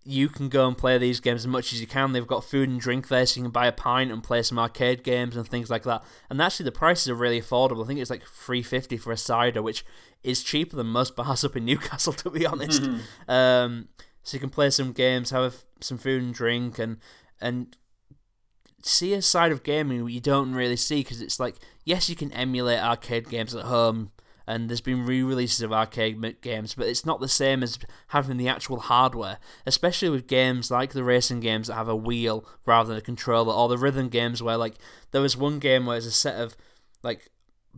[0.05, 2.13] you can go and play these games as much as you can.
[2.13, 4.61] They've got food and drink there, so you can buy a pint and play some
[4.61, 6.05] arcade games and things like that.
[6.31, 7.83] And actually, the prices are really affordable.
[7.83, 9.85] I think it's like three fifty for a cider, which
[10.23, 12.83] is cheaper than most bars up in Newcastle, to be honest.
[12.83, 13.31] Mm-hmm.
[13.31, 13.89] Um,
[14.23, 16.99] so you can play some games, have some food and drink, and
[17.41, 17.77] and
[18.83, 22.33] see a side of gaming you don't really see because it's like yes, you can
[22.33, 24.13] emulate arcade games at home
[24.47, 28.49] and there's been re-releases of arcade games, but it's not the same as having the
[28.49, 32.99] actual hardware, especially with games like the racing games that have a wheel rather than
[32.99, 34.75] a controller, or the rhythm games where like
[35.13, 36.57] there was one game where there's a set of
[37.03, 37.31] like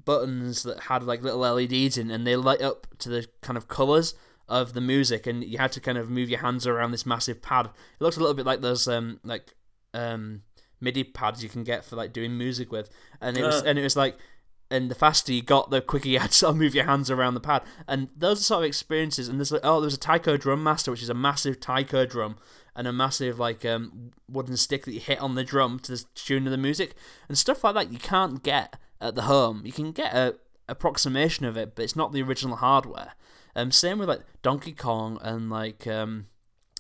[0.05, 3.69] buttons that had like little LEDs in, and they light up to the kind of
[3.69, 4.15] colors
[4.49, 7.41] of the music, and you had to kind of move your hands around this massive
[7.43, 7.67] pad.
[7.67, 7.73] It
[8.05, 9.55] looked a little bit like those um like
[9.95, 10.43] um
[10.81, 13.67] MIDI pads you can get for like doing music with, and it was Uh.
[13.67, 14.17] and it was like.
[14.73, 17.11] And the faster you got, the quicker you had to sort of move your hands
[17.11, 17.63] around the pad.
[17.87, 19.29] And those are sort of experiences.
[19.29, 22.37] And there's like, oh, there's a taiko drum master, which is a massive taiko drum
[22.75, 26.05] and a massive like um, wooden stick that you hit on the drum to the
[26.15, 26.95] tune of the music
[27.29, 27.93] and stuff like that.
[27.93, 29.63] You can't get at the home.
[29.65, 30.37] You can get a
[30.69, 33.13] approximation of it, but it's not the original hardware.
[33.55, 36.27] Um, same with like Donkey Kong and like um,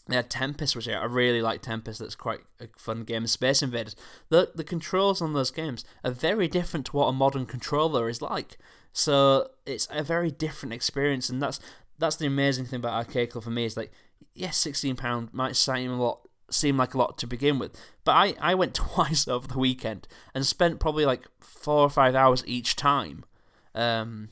[0.09, 2.01] they had Tempest, which I really like Tempest.
[2.01, 3.27] That's quite a fun game.
[3.27, 3.95] Space Invaders.
[4.31, 8.21] The the controls on those games are very different to what a modern controller is
[8.21, 8.59] like.
[8.93, 11.61] So it's a very different experience, and that's
[11.99, 13.93] that's the amazing thing about Arcade Club for me is like,
[14.35, 17.71] yes, sixteen pound might seem a lot, seem like a lot to begin with,
[18.05, 22.17] but I I went twice over the weekend and spent probably like four or five
[22.17, 23.25] hours each time.
[23.73, 24.31] Um,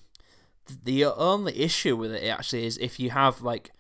[0.85, 3.71] the only issue with it actually is if you have like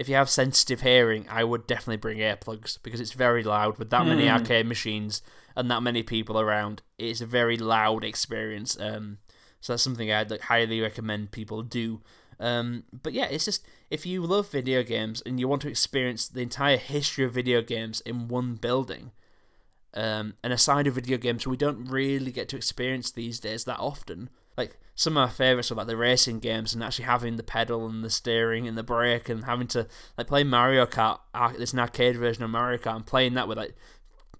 [0.00, 3.90] if you have sensitive hearing, I would definitely bring earplugs because it's very loud with
[3.90, 5.20] that many arcade machines
[5.54, 6.80] and that many people around.
[6.96, 8.80] It's a very loud experience.
[8.80, 9.18] Um,
[9.60, 12.00] so that's something I'd like, highly recommend people do.
[12.38, 16.26] Um, but yeah, it's just if you love video games and you want to experience
[16.28, 19.10] the entire history of video games in one building,
[19.92, 23.64] um, and a side of video games we don't really get to experience these days
[23.64, 24.30] that often.
[24.56, 27.86] Like some of my favourites are like the racing games and actually having the pedal
[27.86, 29.86] and the steering and the brake and having to
[30.18, 31.20] like play Mario Kart.
[31.32, 33.74] ar- There's an arcade version of Mario Kart and playing that with like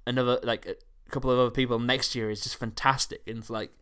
[0.07, 0.77] another like a
[1.11, 3.23] couple of other people next year is just fantastic.
[3.27, 3.73] And it's like,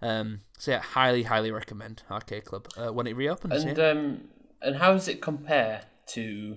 [0.00, 3.62] um, so yeah, highly highly recommend Arcade Club uh, when it reopens.
[3.64, 3.90] And yeah.
[3.90, 4.20] um,
[4.62, 5.82] and how does it compare
[6.14, 6.56] to,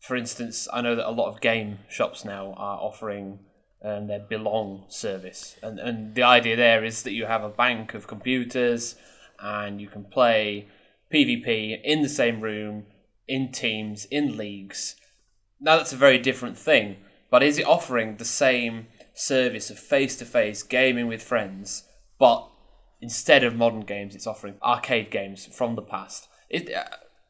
[0.00, 3.38] for instance, I know that a lot of game shops now are offering
[3.84, 7.94] um, their Belong service, and and the idea there is that you have a bank
[7.94, 8.96] of computers,
[9.38, 10.68] and you can play
[11.12, 12.86] PvP in the same room,
[13.26, 14.96] in teams, in leagues.
[15.60, 16.96] Now that's a very different thing,
[17.30, 21.84] but is it offering the same service of face-to-face gaming with friends,
[22.18, 22.48] but
[23.00, 26.28] instead of modern games, it's offering arcade games from the past.
[26.48, 26.68] Is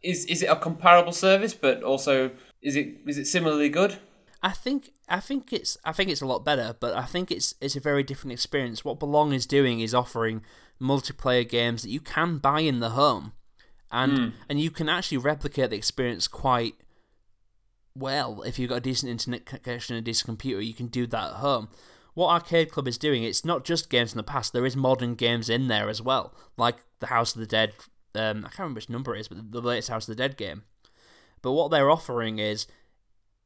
[0.02, 2.30] is is it a comparable service, but also
[2.62, 3.98] is it is it similarly good?
[4.42, 7.54] I think I think it's I think it's a lot better, but I think it's
[7.60, 8.84] it's a very different experience.
[8.84, 10.42] What Belong is doing is offering
[10.80, 13.32] multiplayer games that you can buy in the home,
[13.90, 16.74] and and you can actually replicate the experience quite
[17.94, 20.62] well if you've got a decent internet connection and a decent computer.
[20.62, 21.68] You can do that at home.
[22.14, 24.52] What Arcade Club is doing, it's not just games in the past.
[24.52, 27.72] There is modern games in there as well, like the House of the Dead.
[28.14, 30.36] Um, I can't remember which number it is, but the latest House of the Dead
[30.36, 30.64] game.
[31.42, 32.66] But what they're offering is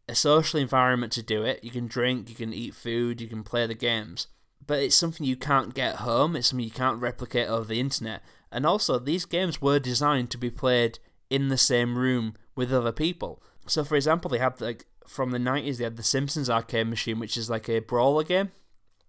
[0.08, 1.62] a social environment to do it.
[1.62, 4.26] You can drink, you can eat food, you can play the games.
[4.66, 8.22] But it's something you can't get home, it's something you can't replicate over the internet.
[8.50, 12.92] And also, these games were designed to be played in the same room with other
[12.92, 13.42] people.
[13.66, 17.18] So, for example, they had like from the 90s, they had the Simpsons arcade machine,
[17.18, 18.52] which is like a brawler game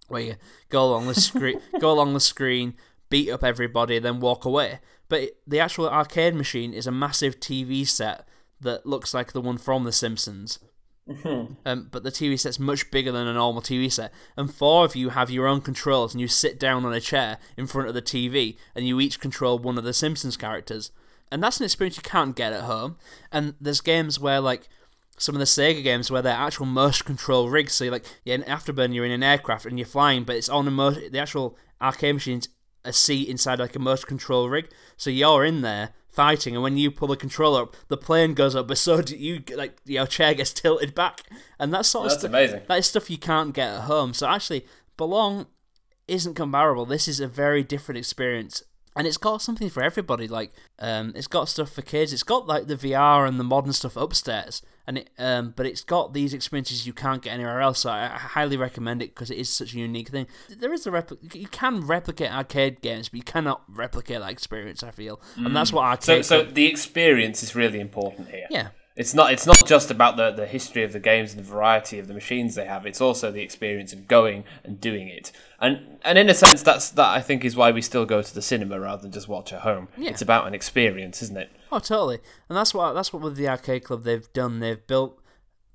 [0.08, 0.36] where you
[0.70, 2.76] go along the screen, go along the screen,
[3.10, 4.80] beat up everybody, then walk away.
[5.10, 8.28] But the actual arcade machine is a massive TV set
[8.62, 10.60] that looks like the one from The Simpsons.
[11.66, 14.96] Um, but the TV set's much bigger than a normal TV set, and four of
[14.96, 17.94] you have your own controls, and you sit down on a chair in front of
[17.94, 20.92] the TV, and you each control one of the Simpsons characters,
[21.32, 22.98] and that's an experience you can't get at home.
[23.32, 24.68] And there's games where like
[25.18, 28.44] some of the Sega games where they're actual motion control rigs, so like yeah, in
[28.44, 31.20] After Burner you're in an aircraft and you're flying, but it's on a mo- the
[31.20, 32.50] actual arcade machine's
[32.84, 36.78] a seat inside like a motion control rig, so you're in there fighting, and when
[36.78, 40.08] you pull the controller up, the plane goes up, but so do you like your
[40.08, 41.22] chair gets tilted back,
[41.60, 42.30] and that sort of That's stuff.
[42.30, 42.62] amazing.
[42.68, 44.14] That is stuff you can't get at home.
[44.14, 44.66] So actually,
[44.98, 45.48] Belong
[46.08, 46.86] isn't comparable.
[46.86, 48.64] This is a very different experience.
[48.96, 50.28] And it's got something for everybody.
[50.28, 52.14] Like, um, it's got stuff for kids.
[52.14, 55.84] It's got like the VR and the modern stuff upstairs, and it, um, but it's
[55.84, 57.80] got these experiences you can't get anywhere else.
[57.80, 60.28] So I, I highly recommend it because it is such a unique thing.
[60.50, 64.82] There is a repli- you can replicate arcade games, but you cannot replicate that experience.
[64.82, 65.98] I feel, and that's what I.
[66.00, 68.48] So so the experience is really important here.
[68.50, 71.50] yeah, It's not it's not just about the, the history of the games and the
[71.50, 72.86] variety of the machines they have.
[72.86, 75.34] It's also the experience of going and doing it.
[75.60, 78.34] And and in a sense that's that I think is why we still go to
[78.34, 79.90] the cinema rather than just watch at home.
[79.98, 80.12] Yeah.
[80.12, 81.52] It's about an experience, isn't it?
[81.72, 82.20] Oh, totally.
[82.48, 84.60] And that's what that's what with the arcade club they've done.
[84.60, 85.20] They've built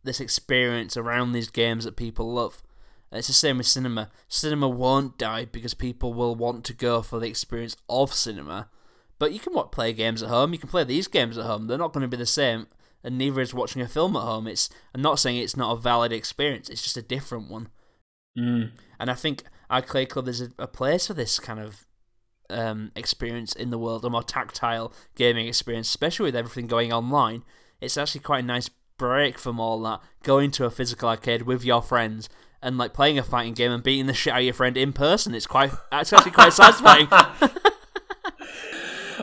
[0.03, 2.63] this experience around these games that people love.
[3.11, 4.09] And it's the same with cinema.
[4.29, 8.69] Cinema won't die because people will want to go for the experience of cinema.
[9.19, 10.53] But you can what play games at home.
[10.53, 11.67] You can play these games at home.
[11.67, 12.69] They're not going to be the same,
[13.03, 14.47] and neither is watching a film at home.
[14.47, 16.69] It's I'm not saying it's not a valid experience.
[16.69, 17.69] It's just a different one.
[18.39, 18.71] Mm.
[18.99, 21.87] And I think Arcade Club is a, a place for this kind of
[22.51, 27.45] um, experience in the world, a more tactile gaming experience, especially with everything going online.
[27.81, 30.01] It's actually quite a nice break from all that.
[30.23, 32.29] Going to a physical arcade with your friends
[32.63, 34.93] and like playing a fighting game and beating the shit out of your friend in
[34.93, 35.35] person.
[35.35, 37.09] It's quite, it's actually quite satisfying.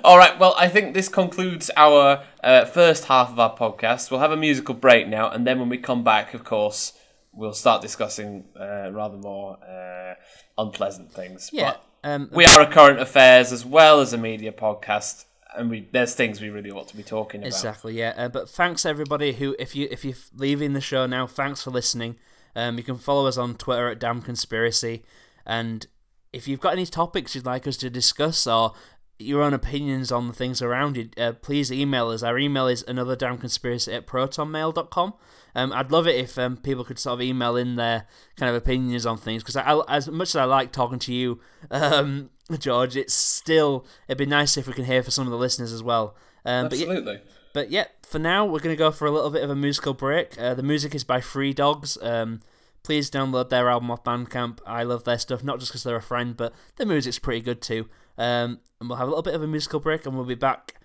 [0.03, 4.11] All right, well, I think this concludes our uh, first half of our podcast.
[4.11, 6.93] We'll have a musical break now, and then when we come back, of course,
[7.33, 10.15] we'll start discussing uh, rather more uh,
[10.57, 11.49] unpleasant things.
[11.53, 15.69] Yeah, But um, we are a current affairs as well as a media podcast, and
[15.69, 17.47] we there's things we really want to be talking about.
[17.47, 18.13] Exactly, yeah.
[18.17, 21.71] Uh, but thanks everybody who, if you if you're leaving the show now, thanks for
[21.71, 22.17] listening.
[22.55, 25.03] Um, you can follow us on Twitter at Damn Conspiracy,
[25.45, 25.85] and
[26.33, 28.73] if you've got any topics you'd like us to discuss or
[29.19, 32.23] your own opinions on the things around you, uh, please email us.
[32.23, 35.13] Our email is another damn conspiracy at protonmail.com.
[35.55, 38.55] Um, I'd love it if um, people could sort of email in their kind of
[38.55, 41.39] opinions on things because I, as much as I like talking to you,
[41.71, 45.37] um, George, it's still it'd be nice if we can hear from some of the
[45.37, 46.15] listeners as well.
[46.45, 47.21] Um, but yeah, Absolutely.
[47.53, 50.39] but yeah, for now we're gonna go for a little bit of a musical break.
[50.39, 51.97] Uh, the music is by Free Dogs.
[52.03, 52.41] Um,
[52.87, 54.59] please download their album off Bandcamp.
[54.65, 57.61] I love their stuff, not just because they're a friend, but the music's pretty good
[57.61, 57.89] too.
[58.17, 60.75] Um, and we'll have a little bit of a musical break, and we'll be back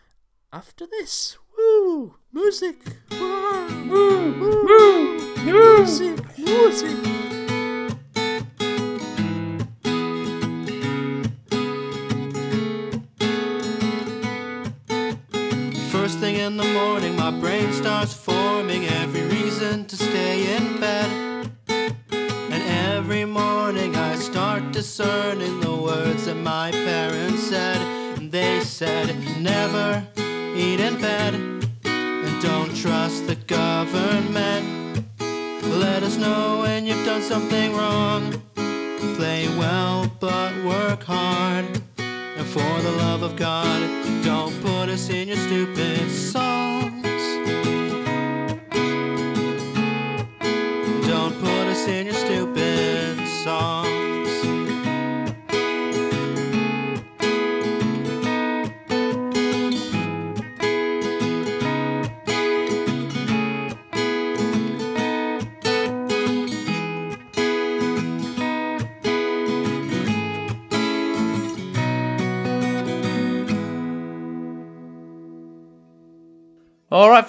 [0.53, 1.39] after this.
[1.57, 2.17] Woo!
[2.33, 2.75] Music!
[3.13, 3.87] Woo!
[3.89, 4.65] Woo!
[4.65, 5.37] Woo!
[5.45, 6.19] Music!
[6.39, 6.91] Music!
[15.93, 21.32] First thing in the morning, my brain starts forming every reason to stay in bed.
[23.13, 27.77] Every morning, I start discerning the words that my parents said.
[28.17, 30.03] And they said, Never
[30.57, 35.05] eat in bed, and don't trust the government.
[35.21, 38.33] Let us know when you've done something wrong.
[39.17, 41.67] Play well, but work hard.
[41.99, 43.79] And for the love of God,
[44.25, 46.72] don't put us in your stupid songs.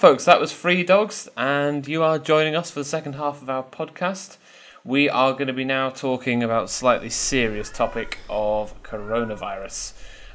[0.04, 3.48] Folks, that was Free Dogs, and you are joining us for the second half of
[3.48, 4.36] our podcast.
[4.84, 9.94] We are going to be now talking about slightly serious topic of coronavirus,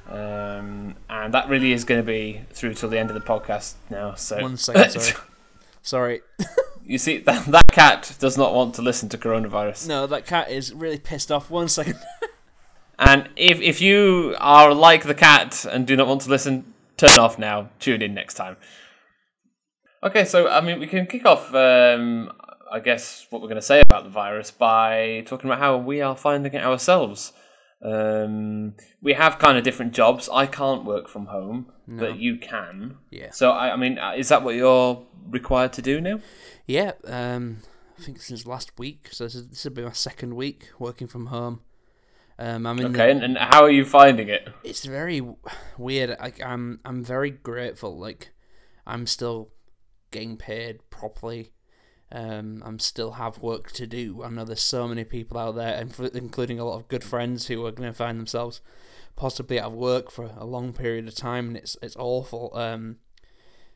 [0.09, 3.75] um, and that really is going to be through till the end of the podcast
[3.91, 4.15] now.
[4.15, 5.17] So One second, sorry.
[5.83, 6.21] Sorry.
[6.83, 9.87] you see that that cat does not want to listen to coronavirus.
[9.87, 11.51] No, that cat is really pissed off.
[11.51, 11.99] One second.
[13.01, 17.17] And if if you are like the cat and do not want to listen, turn
[17.17, 17.69] off now.
[17.79, 18.57] Tune in next time.
[20.01, 21.53] Okay, so I mean, we can kick off.
[21.53, 22.31] Um,
[22.71, 26.01] I guess what we're going to say about the virus by talking about how we
[26.01, 27.33] are finding it ourselves.
[27.81, 30.29] Um, we have kind of different jobs.
[30.31, 32.97] I can't work from home, but you can.
[33.09, 33.31] Yeah.
[33.31, 36.19] So I, I mean, is that what you're required to do now?
[36.67, 37.57] Yeah, um,
[37.97, 41.07] I think since last week, so this, is, this will be my second week working
[41.07, 41.61] from home.
[42.37, 44.47] Um, I'm in Okay, and, and how are you finding it?
[44.63, 45.21] it's very
[45.77, 46.15] weird.
[46.21, 47.97] Like I'm, I'm very grateful.
[47.97, 48.31] Like
[48.85, 49.49] I'm still
[50.11, 51.51] getting paid properly.
[52.11, 54.23] Um, I'm still have work to do.
[54.23, 57.65] I know there's so many people out there, including a lot of good friends who
[57.65, 58.61] are going to find themselves
[59.15, 62.51] possibly out of work for a long period of time, and it's it's awful.
[62.55, 62.97] Um,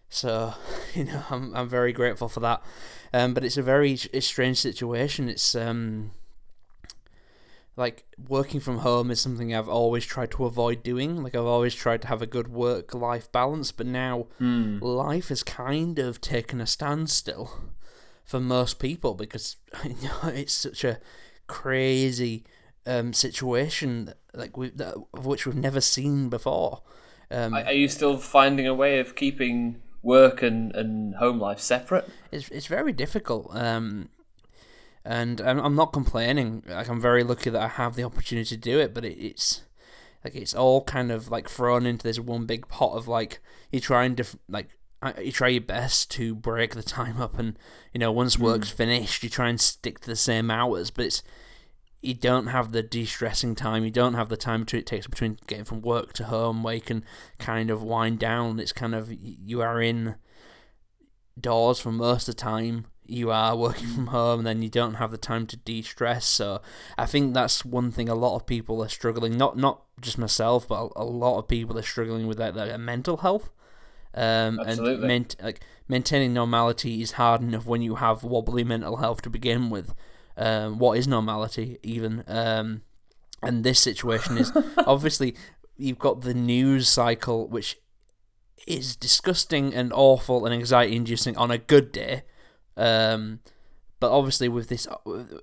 [0.10, 0.56] so
[0.96, 2.64] you know, I'm I'm very grateful for that.
[3.14, 5.30] Um, but it's a very strange situation.
[5.30, 6.12] It's um
[7.76, 11.24] like working from home is something I've always tried to avoid doing.
[11.24, 15.44] Like I've always tried to have a good work life balance, but now life has
[15.44, 17.52] kind of taken a standstill
[18.24, 21.00] for most people because you know, it's such a
[21.48, 22.44] crazy
[22.86, 26.82] um, situation that, like we that, of which we've never seen before.
[27.32, 31.60] Um, Are are you still finding a way of keeping work and, and home life
[31.60, 32.08] separate?
[32.32, 33.50] it's it's very difficult.
[33.56, 34.10] Um,
[35.06, 36.64] and I'm I'm not complaining.
[36.68, 39.64] Like I'm very lucky that I have the opportunity to do it, but it, it's
[40.24, 43.40] like it's all kind of like thrown into this one big pot of like
[43.72, 44.78] you try and diff- like
[45.22, 47.58] you try your best to break the time up, and
[47.94, 48.44] you know once hmm.
[48.44, 51.24] work's finished, you try and stick to the same hours, but it's
[52.04, 53.86] you don't have the de-stressing time.
[53.86, 56.76] You don't have the time to, it takes between getting from work to home where
[56.76, 57.06] you can
[57.40, 58.60] kind of wind down.
[58.60, 60.16] It's kind of you are in
[61.40, 62.88] doors for most of the time.
[63.06, 66.26] You are working from home and then you don't have the time to de-stress.
[66.26, 66.62] So
[66.98, 70.68] i think that's one thing a lot of people are struggling not not just myself
[70.68, 73.52] but a, lot of people are struggling with their, their mental health.
[74.16, 75.08] Um, and Absolutely.
[75.08, 79.72] main, like maintaining normality is hard enough when you have wobbly mental health to begin
[79.72, 79.96] with.
[80.38, 82.24] Um, what is normality even?
[82.28, 82.82] Um,
[83.42, 84.52] and this situation is
[84.86, 85.36] obviously
[85.78, 87.78] you've got the news cycle which
[88.68, 92.24] is disgusting and awful and anxiety inducing on a good day
[92.78, 93.40] um,
[94.00, 94.88] but obviously, with this,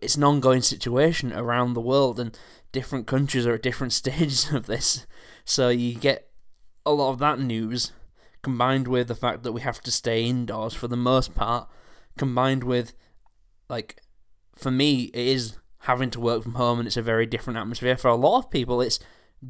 [0.03, 2.39] it's an ongoing situation around the world, and
[2.72, 5.07] different countries are at different stages of this.
[5.45, 6.28] So you get
[6.85, 7.93] a lot of that news
[8.43, 11.68] combined with the fact that we have to stay indoors for the most part,
[12.16, 12.95] combined with,
[13.68, 14.03] like,
[14.55, 17.97] for me, it is having to work from home, and it's a very different atmosphere.
[17.97, 18.99] For a lot of people, it's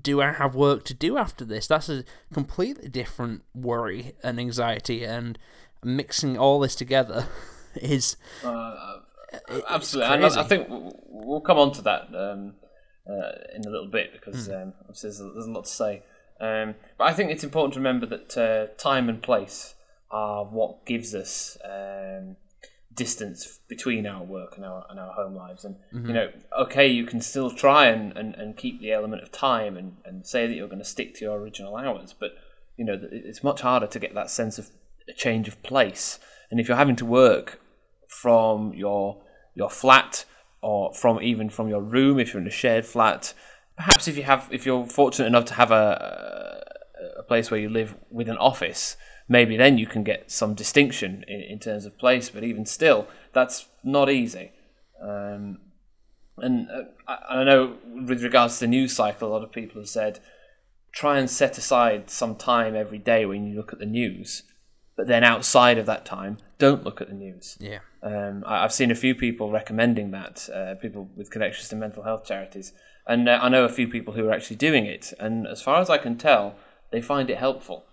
[0.03, 1.67] do I have work to do after this?
[1.67, 5.37] That's a completely different worry and anxiety, and
[5.83, 7.27] mixing all this together
[7.77, 8.99] is Uh,
[9.69, 12.55] absolutely, and I, I think we'll come on to that um,
[13.09, 14.53] uh, in a little bit because Hmm.
[14.55, 16.03] um, obviously there's, a- there's a lot to say.
[16.41, 19.75] Um, but I think it's important to remember that uh, time and place
[20.11, 22.37] are what gives us um,
[22.95, 25.65] distance between our work and our and our home lives.
[25.65, 26.07] And Mm-hmm.
[26.09, 29.77] you know, okay, you can still try and, and, and keep the element of time
[29.77, 32.33] and, and say that you're going to stick to your original hours, but
[32.77, 34.71] you know, it's much harder to get that sense of
[35.09, 36.19] a change of place.
[36.51, 37.60] And if you're having to work
[38.11, 39.23] from your
[39.55, 40.25] your flat
[40.63, 43.33] or from even from your room if you're in a shared flat.
[43.77, 46.63] Perhaps if you have if you're fortunate enough to have a
[47.19, 48.97] a place where you live with an office,
[49.29, 52.29] maybe then you can get some distinction in, in terms of place.
[52.29, 54.53] But even still, that's not easy.
[55.01, 55.59] Um,
[56.37, 59.81] and uh, I, I know with regards to the news cycle, a lot of people
[59.81, 60.21] have said
[60.93, 64.43] try and set aside some time every day when you look at the news,
[65.01, 67.57] but then outside of that time, don't look at the news.
[67.59, 71.77] yeah, Um, I, I've seen a few people recommending that, uh, people with connections to
[71.77, 72.75] mental health charities,
[73.07, 75.15] and uh, I know a few people who are actually doing it.
[75.19, 76.57] And as far as I can tell,
[76.91, 77.87] they find it helpful.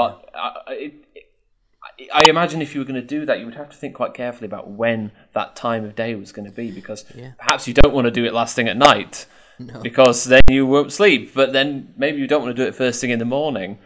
[0.00, 3.44] But I, I- it, it, I imagine if you were going to do that, you
[3.44, 6.56] would have to think quite carefully about when that time of day was going to
[6.62, 7.32] be, because Yeah.
[7.36, 9.26] perhaps you don't want to do it last thing at night,
[9.58, 9.80] No.
[9.82, 11.34] because then you won't sleep.
[11.34, 13.78] But then maybe you don't want to do it first thing in the morning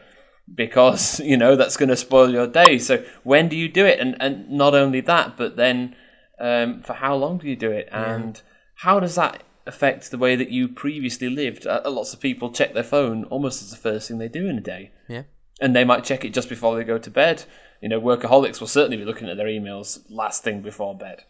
[0.54, 2.78] because you know that's going to spoil your day.
[2.78, 4.00] So when do you do it?
[4.00, 5.94] And and not only that, but then
[6.40, 7.88] um, for how long do you do it?
[7.92, 8.40] And
[8.76, 11.66] how does that affect the way that you previously lived?
[11.66, 14.58] Uh, lots of people check their phone almost as the first thing they do in
[14.58, 15.22] a day, yeah,
[15.60, 17.44] and they might check it just before they go to bed.
[17.80, 21.24] You know, workaholics will certainly be looking at their emails last thing before bed.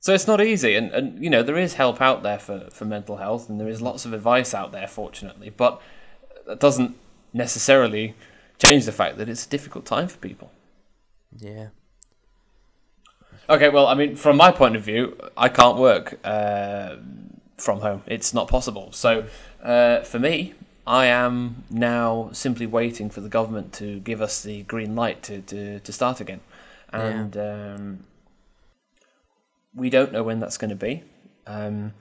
[0.00, 2.84] So it's not easy, and, and you know there is help out there for, for
[2.84, 5.50] mental health, and there is lots of advice out there, fortunately.
[5.50, 5.80] But
[6.46, 6.96] that doesn't
[7.32, 8.14] necessarily
[8.58, 10.50] change the fact that it's a difficult time for people.
[11.36, 11.68] yeah.
[13.50, 16.96] Okay, well, I mean, from my point of view, I can't work uh,
[17.56, 18.02] from home.
[18.06, 18.92] It's not possible.
[18.92, 19.24] So,
[19.62, 20.52] uh, for me,
[20.86, 25.40] I am now simply waiting for the government to give us the green light to,
[25.42, 26.40] to, to start again.
[26.92, 28.04] And um,
[29.74, 31.02] we don't know when that's going to be.
[31.46, 31.94] Um,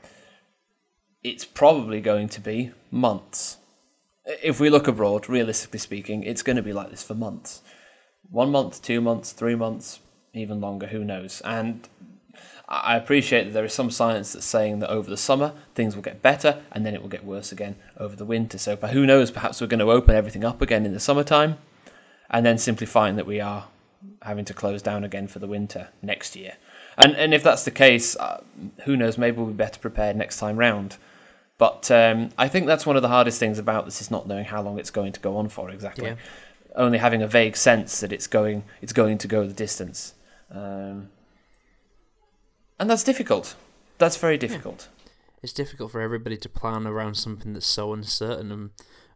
[1.23, 3.56] it's probably going to be months.
[4.43, 7.61] If we look abroad, realistically speaking, it's going to be like this for months
[8.29, 9.99] one month, two months, three months,
[10.33, 11.41] even longer, who knows?
[11.45, 11.87] And
[12.67, 16.03] I appreciate that there is some science that's saying that over the summer things will
[16.03, 18.57] get better and then it will get worse again over the winter.
[18.57, 19.31] So, who knows?
[19.31, 21.57] Perhaps we're going to open everything up again in the summertime
[22.29, 23.67] and then simply find that we are
[24.21, 26.53] having to close down again for the winter next year.
[26.97, 28.43] And and if that's the case, uh,
[28.83, 29.17] who knows?
[29.17, 30.97] Maybe we'll be better prepared next time round.
[31.57, 34.45] But um, I think that's one of the hardest things about this is not knowing
[34.45, 36.05] how long it's going to go on for exactly.
[36.05, 36.15] Yeah.
[36.75, 40.13] Only having a vague sense that it's going it's going to go the distance,
[40.51, 41.09] um,
[42.79, 43.55] and that's difficult.
[43.97, 44.87] That's very difficult.
[45.41, 48.69] It's difficult for everybody to plan around something that's so uncertain, and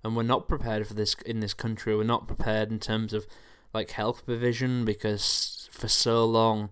[0.04, 1.96] and we're not prepared for this in this country.
[1.96, 3.28] We're not prepared in terms of
[3.74, 6.72] like health provision because for so long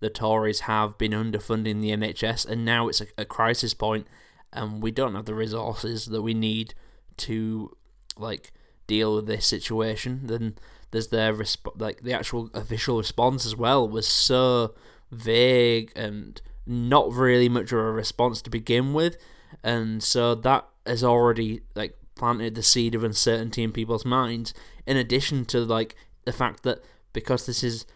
[0.00, 4.06] the Tories have been underfunding the NHS, and now it's a, a crisis point,
[4.52, 6.74] and we don't have the resources that we need
[7.18, 7.76] to
[8.16, 8.52] like
[8.86, 10.22] deal with this situation.
[10.24, 10.56] Then
[10.90, 14.74] there's their resp- like the actual official response as well was so
[15.10, 19.16] vague and not really much of a response to begin with,
[19.62, 24.52] and so that has already like planted the seed of uncertainty in people's minds.
[24.86, 25.94] In addition to like
[26.24, 26.82] the fact that
[27.12, 27.86] because this is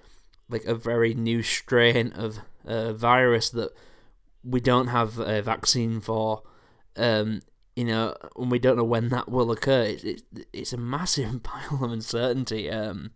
[0.48, 3.72] like a very new strain of uh, virus that
[4.44, 6.42] we don't have a vaccine for,
[6.96, 7.42] um,
[7.76, 9.82] you know, and we don't know when that will occur.
[9.82, 10.22] It's it's,
[10.52, 12.70] it's a massive pile of uncertainty.
[12.70, 13.12] Um,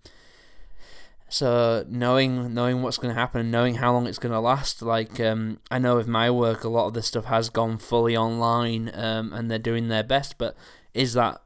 [1.30, 4.80] So knowing knowing what's going to happen, and knowing how long it's going to last,
[4.80, 8.16] like um, I know with my work, a lot of this stuff has gone fully
[8.16, 10.38] online, um, and they're doing their best.
[10.38, 10.56] But
[10.94, 11.42] is that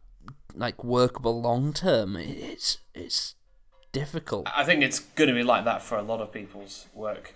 [0.55, 2.17] like workable long term?
[2.17, 3.35] It's it's
[3.91, 4.47] difficult.
[4.57, 7.35] I think it's going to be like that for a lot of people's work.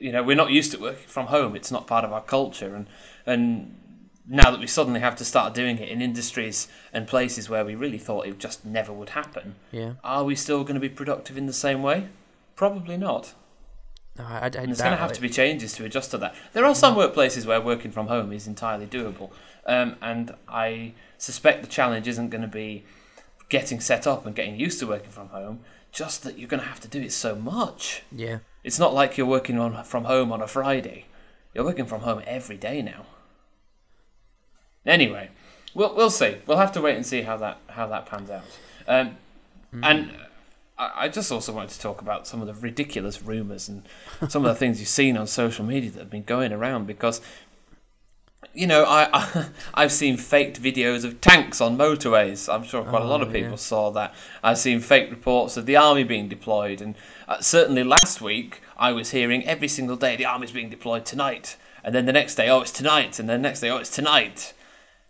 [0.00, 2.74] You know, we're not used to working from home; it's not part of our culture,
[2.74, 2.86] and
[3.26, 3.74] and
[4.30, 7.74] now that we suddenly have to start doing it in industries and places where we
[7.74, 11.38] really thought it just never would happen, Yeah, are we still going to be productive
[11.38, 12.08] in the same way?
[12.54, 13.32] Probably not.
[14.18, 15.14] no, I, I, I there's going to have it.
[15.14, 16.34] to be changes to adjust to that.
[16.52, 19.30] There are some workplaces where working from home is entirely doable,
[19.64, 22.84] um, and I suspect the challenge isn't going to be
[23.48, 25.60] getting set up and getting used to working from home.
[25.90, 28.02] Just that you're going to have to do it so much.
[28.12, 31.06] Yeah, It's not like you're working on from home on a Friday.
[31.54, 33.06] You're working from home every day now.
[34.84, 35.30] Anyway,
[35.74, 36.36] we'll we'll see.
[36.46, 38.44] We'll have to wait and see how that how that pans out.
[38.86, 39.16] Um,
[39.82, 40.12] And
[40.78, 43.82] I, I just also wanted to talk about some of the ridiculous rumours and
[44.28, 47.20] some of the things you've seen on social media that have been going around because.
[48.54, 52.52] You know, I, I I've seen faked videos of tanks on motorways.
[52.52, 53.56] I'm sure quite a lot of Oh, people yeah.
[53.56, 54.14] saw that.
[54.42, 56.94] I've seen fake reports of the army being deployed, and
[57.28, 61.56] uh, certainly last week I was hearing every single day the army's being deployed tonight,
[61.84, 63.90] and then the next day oh it's tonight, and then the next day oh it's
[63.90, 64.54] tonight,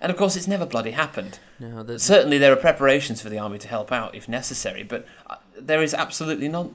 [0.01, 1.39] and of course it's never bloody happened.
[1.59, 5.07] no, there's Certainly there are preparations for the army to help out if necessary, but
[5.29, 6.75] uh, there is absolutely none.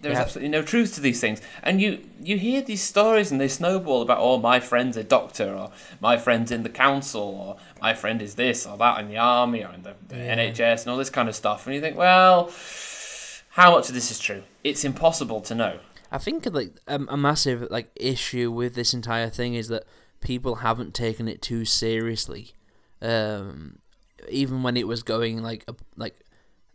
[0.00, 0.22] There is Yeah.
[0.22, 4.00] absolutely no truth to these things, and you you hear these stories and they snowball
[4.02, 5.70] about oh my friend's a doctor or
[6.00, 9.64] my friend's in the council or my friend is this or that in the army
[9.64, 10.36] or in the, the Yeah.
[10.36, 12.50] NHS and all this kind of stuff, and you think well,
[13.50, 14.42] how much of this is true?
[14.62, 15.78] It's impossible to know.
[16.12, 19.84] I think like um, a massive like issue with this entire thing is that
[20.20, 22.52] people haven't taken it too seriously.
[23.02, 23.78] Um,
[24.28, 25.64] even when it was going like
[25.96, 26.16] like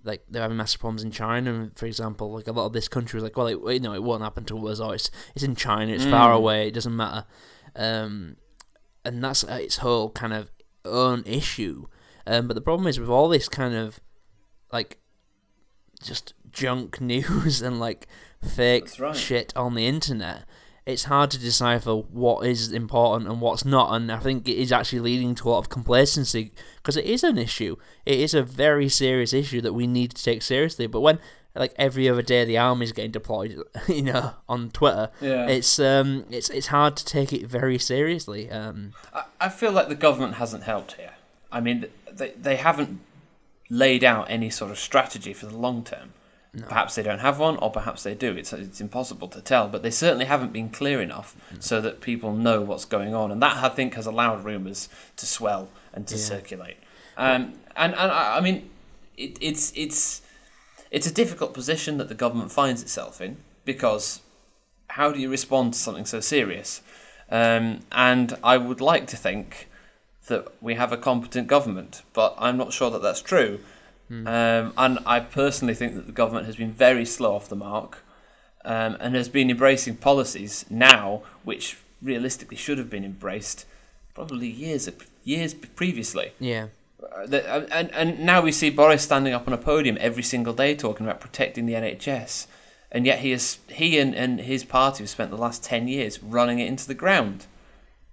[0.03, 2.31] like they're having massive problems in China, for example.
[2.33, 4.43] Like a lot of this country was like, well, it, you know, it won't happen
[4.45, 6.37] to us, or it's it's in China, it's far Mm.
[6.37, 7.25] away, it doesn't matter.
[7.75, 8.37] Um,
[9.05, 10.51] and that's its whole kind of
[10.85, 11.87] own issue.
[12.27, 13.99] Um, but the problem is with all this kind of
[14.71, 14.99] like
[16.01, 18.07] just junk news and like
[18.41, 19.15] fake right.
[19.15, 20.43] shit on the internet,
[20.85, 23.93] it's hard to decipher what is important and what's not.
[23.95, 27.23] And I think it is actually leading to a lot of complacency because it is
[27.23, 27.77] an issue.
[28.05, 30.87] It is a very serious issue that we need to take seriously.
[30.87, 31.19] But when
[31.55, 35.47] like every other day the army's getting deployed, you know, on Twitter, Yeah.
[35.47, 38.49] it's um it's it's hard to take it very seriously.
[38.51, 41.11] Um, I, I feel like the government hasn't helped here.
[41.51, 42.99] I mean, they, they haven't
[43.69, 46.13] laid out any sort of strategy for the long term.
[46.67, 48.35] Perhaps they don't have one, or perhaps they do.
[48.35, 52.31] It's, it's impossible to tell, but they certainly haven't been clear enough so that people
[52.33, 53.31] know what's going on.
[53.31, 54.87] And that, I think, has allowed rumours
[55.17, 56.21] to swell and to Yeah.
[56.21, 56.77] circulate.
[57.17, 58.69] Um, and, and I, I mean,
[59.17, 60.21] it, it's, it's,
[60.91, 64.21] it's a difficult position that the government finds itself in because
[64.89, 66.81] how do you respond to something so serious?
[67.31, 69.69] Um, and I would like to think
[70.27, 73.59] that we have a competent government, but I'm not sure that that's true.
[74.11, 78.03] Um, and I personally think that the government has been very slow off the mark
[78.63, 83.65] um, and has been embracing policies now which realistically should have been embraced
[84.13, 84.89] probably years
[85.23, 86.33] years previously.
[86.39, 86.67] yeah,
[87.01, 90.53] Uh, uh, and, and now we see Boris standing up on a podium every single
[90.53, 92.47] day talking about protecting the NHS.
[92.91, 96.21] And yet he, has, he and, and his party have spent the last 10 years
[96.21, 97.47] running it into the ground.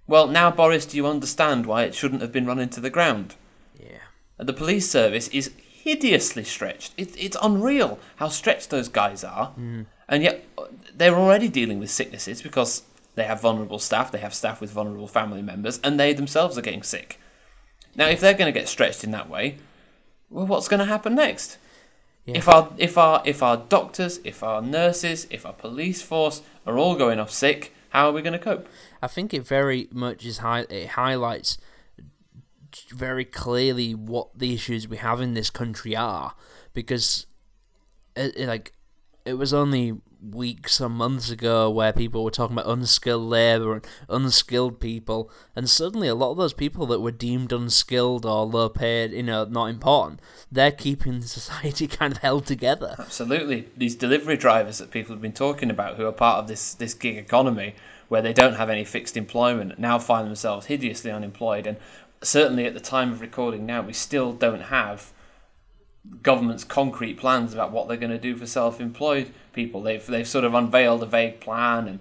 [0.07, 3.35] Well, now, Boris, do you understand why it shouldn't have been run into the ground?
[3.79, 3.97] yeah.
[4.37, 5.51] The police service is
[5.83, 6.93] hideously stretched.
[6.97, 9.53] It, it's unreal how stretched those guys are.
[10.07, 12.83] And yet uh, they're already dealing with sicknesses because
[13.15, 16.61] they have vulnerable staff, they have staff with vulnerable family members, and they themselves are
[16.61, 17.19] getting sick.
[17.95, 19.57] Now, if they're going to get stretched in that way,
[20.29, 21.57] well, what's going to happen next?
[22.25, 22.37] Yeah.
[22.37, 26.77] If our if our if our doctors, if our nurses, if our police force are
[26.77, 28.67] all going off sick, how are we going to cope?
[29.01, 30.61] I think it very much is high.
[30.69, 31.57] It highlights
[32.89, 36.33] very clearly what the issues we have in this country are,
[36.73, 37.25] because
[38.15, 38.73] it, it, like
[39.25, 43.85] it was only weeks or months ago where people were talking about unskilled labor and
[44.09, 48.69] unskilled people, and suddenly a lot of those people that were deemed unskilled or low
[48.69, 50.19] paid, you know, not important,
[50.51, 52.95] they're keeping society kind of held together.
[52.99, 53.69] Absolutely.
[53.75, 56.93] These delivery drivers that people have been talking about who are part of this, this
[56.93, 57.75] gig economy
[58.07, 61.65] where they don't have any fixed employment now find themselves hideously unemployed.
[61.65, 61.77] And
[62.21, 65.11] certainly at the time of recording now, we still don't have
[66.23, 69.81] government's concrete plans about what they're going to do for self-employed people.
[69.83, 71.99] They've, they've sort of unveiled a vague plan and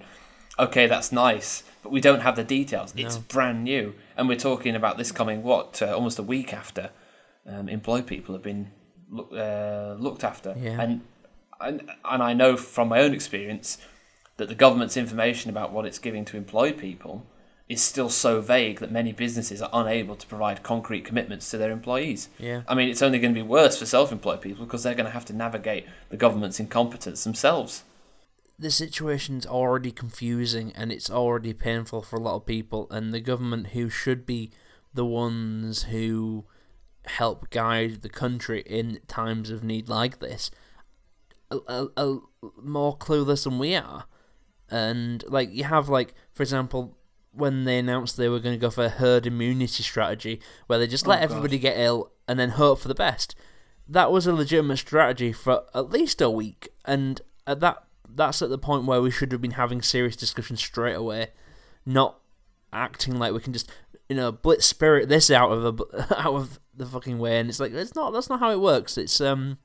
[0.58, 2.92] okay, that's nice, but we don't have the details.
[2.96, 3.94] It's brand new.
[4.16, 6.90] And we're talking about this coming, what, uh, almost a week after
[7.46, 8.70] um, employed people have been
[9.10, 10.54] look, uh, looked after.
[10.58, 10.80] Yeah.
[10.80, 11.00] And
[11.60, 13.78] and, and I know from my own experience
[14.38, 17.26] that the government's information about what it's giving to employed people
[17.70, 21.70] is still so vague that many businesses are unable to provide concrete commitments to their
[21.70, 22.28] employees.
[22.38, 22.62] Yeah.
[22.68, 25.12] I mean, it's only going to be worse for self-employed people because they're going to
[25.12, 27.84] have to navigate the government's incompetence themselves.
[28.58, 33.20] the situation's already confusing and it's already painful for a lot of people and the
[33.20, 34.50] government who should be
[34.92, 36.44] the ones who
[37.06, 40.50] help guide the country in times of need like this
[41.50, 42.20] are
[42.62, 44.04] more clueless than we are
[44.68, 46.96] and like you have like for example
[47.33, 50.87] when they announced they were going to go for a herd immunity strategy where they
[50.87, 51.31] just let Oh, God.
[51.31, 53.35] everybody get ill and then hope for the best
[53.89, 58.49] that was a legitimate strategy for at least a week, and at that that's at
[58.49, 61.28] the point where we should have been having serious discussions straight away,
[61.85, 62.18] not
[62.72, 63.68] acting like we can just
[64.09, 67.59] you know blitz spirit this out of a, out of the fucking way, and it's
[67.59, 68.97] like it's not that's not how it works.
[68.97, 69.59] It's um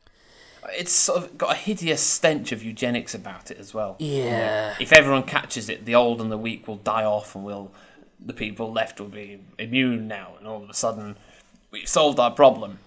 [0.72, 3.96] It's sort of got a hideous stench of eugenics about it as well.
[4.00, 4.76] Yeah.
[4.80, 7.72] If everyone catches it, the old and the weak will die off, and will
[8.20, 11.18] the people left will be immune now, and all of a sudden
[11.72, 12.80] we've solved our problem.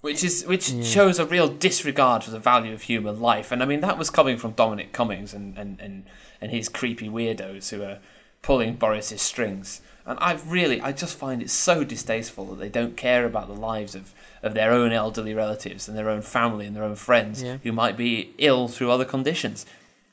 [0.00, 3.66] Which is which shows a real disregard for the value of human life, and I
[3.66, 6.04] mean that was coming from Dominic Cummings and, and, and,
[6.40, 7.98] and his creepy weirdos who are
[8.40, 9.80] pulling Boris's strings.
[10.08, 13.52] And I really, I just find it so distasteful that they don't care about the
[13.54, 17.42] lives of, of their own elderly relatives and their own family and their own friends
[17.42, 17.58] Yeah.
[17.62, 19.66] who might be ill through other conditions.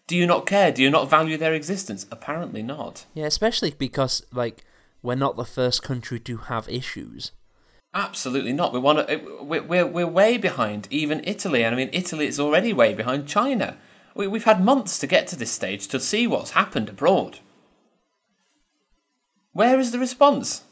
[0.07, 0.71] Do you not care?
[0.71, 2.05] Do you not value their existence?
[2.11, 3.05] Apparently not.
[3.15, 4.63] yeah, especially because like
[5.01, 7.31] we're not the first country to have issues.
[7.93, 8.73] Absolutely not.
[8.73, 9.37] We want to.
[9.41, 13.27] We're, we're, we're way behind even Italy, and I mean Italy is already way behind
[13.27, 13.77] China.
[14.13, 17.39] We, we've had months to get to this stage to see what's happened abroad.
[19.55, 20.63] Where is the response?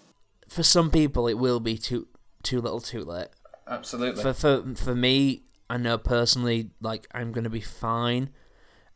[0.46, 2.10] For some people, it will be too
[2.44, 3.30] too little, too late.
[3.66, 4.22] Absolutely.
[4.22, 8.32] for for for me, I know personally, like I'm gonna be fine.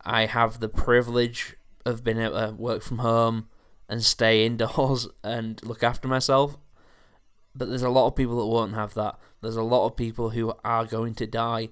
[0.04, 3.48] I have the privilege of being able to work from home
[3.88, 6.58] and stay indoors and look after myself.
[7.56, 9.18] But there's a lot of people that won't have that.
[9.42, 11.70] There's a lot of people who are going to die,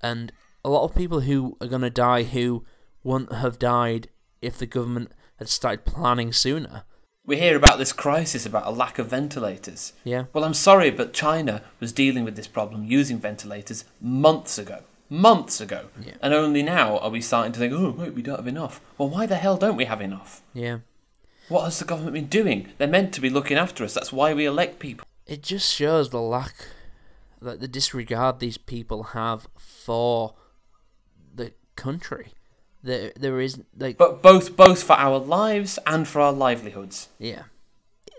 [0.00, 0.32] and
[0.64, 2.64] a lot of people who are gonna die who
[3.04, 4.08] wouldn't have died
[4.40, 6.82] if the government had started planning sooner.
[7.24, 9.92] We hear about this crisis about a lack of ventilators.
[10.04, 10.24] Yeah.
[10.32, 14.80] Well, I'm sorry, but China was dealing with this problem using ventilators months ago.
[15.08, 15.86] Months ago.
[16.00, 16.14] Yeah.
[16.20, 18.80] And only now are we starting to think, oh, wait, we don't have enough.
[18.98, 20.42] Well, why the hell don't we have enough?
[20.54, 20.78] Yeah.
[21.48, 22.68] What has the government been doing?
[22.78, 23.94] They're meant to be looking after us.
[23.94, 25.06] That's why we elect people.
[25.26, 26.54] it just shows the lack
[27.40, 30.34] like the disregard these people have for
[31.34, 32.32] the country
[32.82, 37.08] there there is like But both both for our lives and for our livelihoods.
[37.18, 37.44] yeah.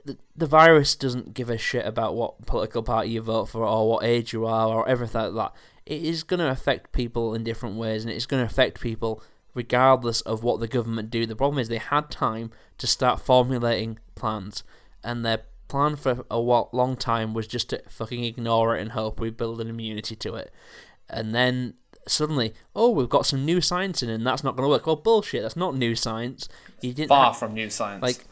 [0.05, 3.89] The, the virus doesn't give a shit about what political party you vote for or
[3.89, 5.53] what age you are or everything like that.
[5.85, 9.23] It is going to affect people in different ways and it's going to affect people
[9.53, 11.25] regardless of what the government do.
[11.25, 14.65] The problem is they had time to start formulating plans
[15.05, 19.21] and their plan for a long time was just to fucking ignore it and hope
[19.21, 20.51] we build an immunity to it.
[21.09, 21.75] And then
[22.07, 24.95] suddenly oh we've got some new science in and that's not going to work well
[24.95, 26.49] bullshit that's not new science
[26.81, 28.01] you didn't Far have- from new science.
[28.01, 28.25] like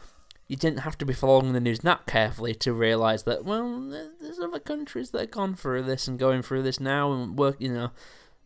[0.48, 3.80] you didn't have to be following the news that carefully to realize that well
[4.20, 7.56] there's other countries that have gone through this and going through this now and work
[7.58, 7.90] you know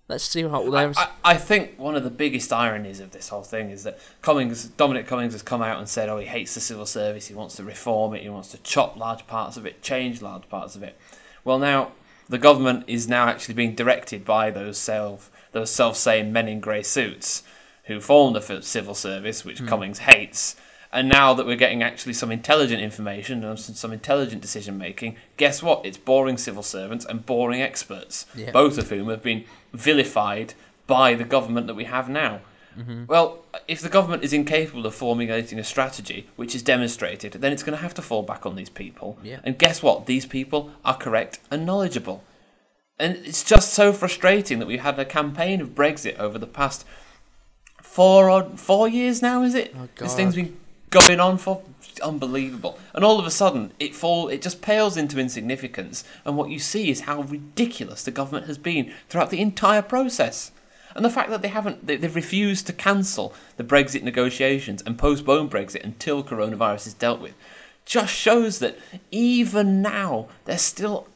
[0.08, 3.42] let's see how there's I, I think one of the biggest ironies of this whole
[3.42, 6.60] thing is that Cummings, Dominic Cummings, has come out and said, "Oh, he hates the
[6.60, 7.26] civil service.
[7.26, 8.22] He wants to reform it.
[8.22, 10.96] He wants to chop large parts of it, change large parts of it."
[11.44, 11.92] Well, now
[12.28, 16.60] the government is now actually being directed by those self those self same men in
[16.60, 17.42] grey suits
[17.84, 19.66] who formed the civil service, which hmm.
[19.66, 20.56] Cummings hates.
[20.92, 25.16] And now that we're getting actually some intelligent information and some, some intelligent decision making,
[25.36, 25.84] guess what?
[25.84, 28.50] It's boring civil servants and boring experts, Yeah.
[28.50, 30.54] both of whom have been vilified
[30.86, 32.40] by the government that we have now.
[32.78, 33.06] Mm-hmm.
[33.06, 37.62] Well, if the government is incapable of formulating a strategy, which is demonstrated, then it's
[37.62, 39.18] going to have to fall back on these people.
[39.22, 39.40] Yeah.
[39.44, 40.06] And guess what?
[40.06, 42.22] These people are correct and knowledgeable.
[42.98, 46.86] And it's just so frustrating that we've had a campaign of Brexit over the past
[47.82, 49.74] four odd four years now, is it?
[49.76, 50.56] Oh, This thing's been
[50.90, 51.62] going on for
[52.02, 52.78] unbelievable.
[52.94, 56.58] And all of a sudden it fall it just pales into insignificance and what you
[56.58, 60.52] see is how ridiculous the government has been throughout the entire process.
[60.96, 64.98] And the fact that they haven't they, they've refused to cancel the Brexit negotiations and
[64.98, 67.34] postpone Brexit until coronavirus is dealt with
[67.86, 68.76] just shows that
[69.10, 71.06] even now they're still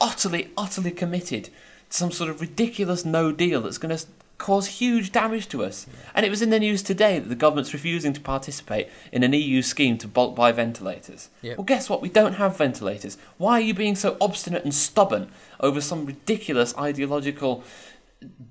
[0.00, 1.50] utterly, utterly committed to
[1.88, 4.04] some sort of ridiculous no deal that's going to
[4.38, 5.86] cause huge damage to us.
[6.14, 9.32] And it was in the news today that the government's refusing to participate in an
[9.32, 11.30] EU scheme to bulk buy ventilators.
[11.42, 11.56] Yep.
[11.56, 12.02] Well, guess what?
[12.02, 13.16] We don't have ventilators.
[13.38, 15.30] Why are you being so obstinate and stubborn
[15.60, 17.64] over some ridiculous ideological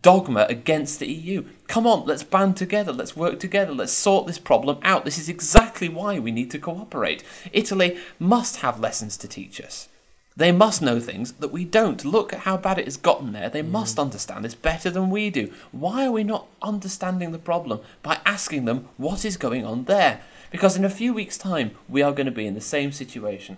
[0.02, 1.46] dogma against the EU.
[1.68, 5.06] Come on, let's band together, let's work together, let's sort this problem out.
[5.06, 7.24] This is exactly why we need to cooperate.
[7.52, 9.90] Italy must have lessons to teach us.
[10.38, 12.04] They must know things that we don't.
[12.04, 13.50] Look at how bad it has gotten there.
[13.50, 14.02] They must mm.
[14.02, 15.52] understand this better than we do.
[15.72, 20.22] Why are we not understanding the problem by asking them what is going on there?
[20.52, 23.58] Because in a few weeks' time, we are going to be in the same situation.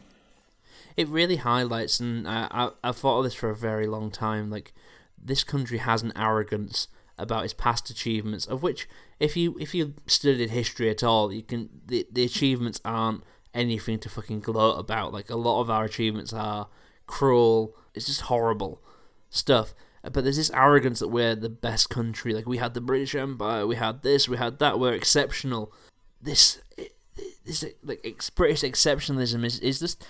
[0.97, 4.49] it really highlights, and I, I, I've thought of this for a very long time.
[4.49, 4.73] Like
[5.27, 8.87] this country has an arrogance about its past achievements, of which,
[9.19, 13.23] if you if you studied history at all, you can the the achievements aren't
[13.53, 15.13] anything to fucking gloat about.
[15.13, 16.67] Like a lot of our achievements are
[17.07, 17.75] cruel.
[17.93, 18.81] It's just horrible
[19.29, 19.73] stuff.
[20.03, 22.33] But there's this arrogance that we're the best country.
[22.33, 24.79] Like we had the British Empire, we had this, we had that.
[24.79, 25.73] We're exceptional.
[26.21, 26.61] This
[27.45, 30.05] this like British exceptionalism is is just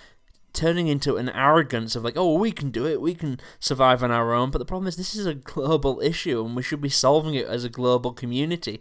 [0.52, 4.10] turning into an arrogance of like, oh, we can do it, we can survive on
[4.10, 4.50] our own.
[4.50, 7.46] But the problem is, this is a global issue, and we should be solving it
[7.46, 8.80] as a global community.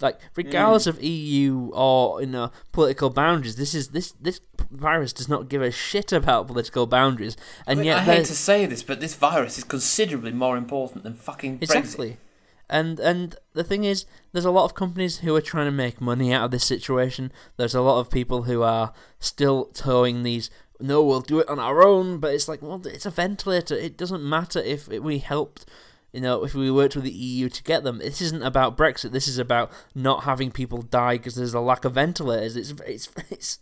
[0.00, 0.24] Like, mm.
[0.36, 4.40] regardless of EU or you know political boundaries, this is this this
[4.70, 7.36] virus does not give a shit about political boundaries,
[7.66, 10.32] and I, mean, yet I hate there's- to say this, but this virus is considerably
[10.32, 11.62] more important than fucking Brexit.
[11.62, 12.16] Exactly.
[12.68, 16.00] And and the thing is, there's a lot of companies who are trying to make
[16.00, 17.30] money out of this situation.
[17.56, 20.50] There's a lot of people who are still towing these.
[20.80, 22.18] No, we'll do it on our own.
[22.18, 23.74] But it's like, well, it's a ventilator.
[23.74, 25.66] It doesn't matter if we helped.
[26.12, 29.12] You know, if we worked with the EU to get them, this isn't about Brexit.
[29.12, 32.56] This is about not having people die because there's a lack of ventilators.
[32.56, 33.58] It's it's it's.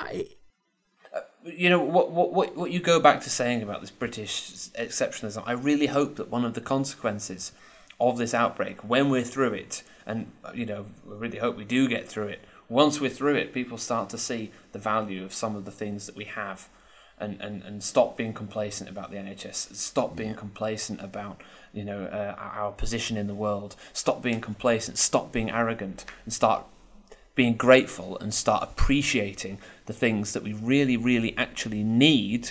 [0.00, 0.26] I,
[1.14, 4.70] uh, you know what, what what what you go back to saying about this British
[4.78, 5.44] exceptionalism.
[5.46, 7.52] I really hope that one of the consequences
[8.00, 11.88] of this outbreak, when we're through it, and you know, I really hope we do
[11.88, 12.40] get through it.
[12.72, 16.06] Once we're through it, people start to see the value of some of the things
[16.06, 16.68] that we have,
[17.18, 19.76] and and, and stop being complacent about the NHS.
[19.76, 21.42] Stop being complacent about
[21.74, 23.76] you know uh, our position in the world.
[23.92, 24.96] Stop being complacent.
[24.96, 26.64] Stop being arrogant, and start
[27.34, 32.50] being grateful and start appreciating the things that we really, really actually need,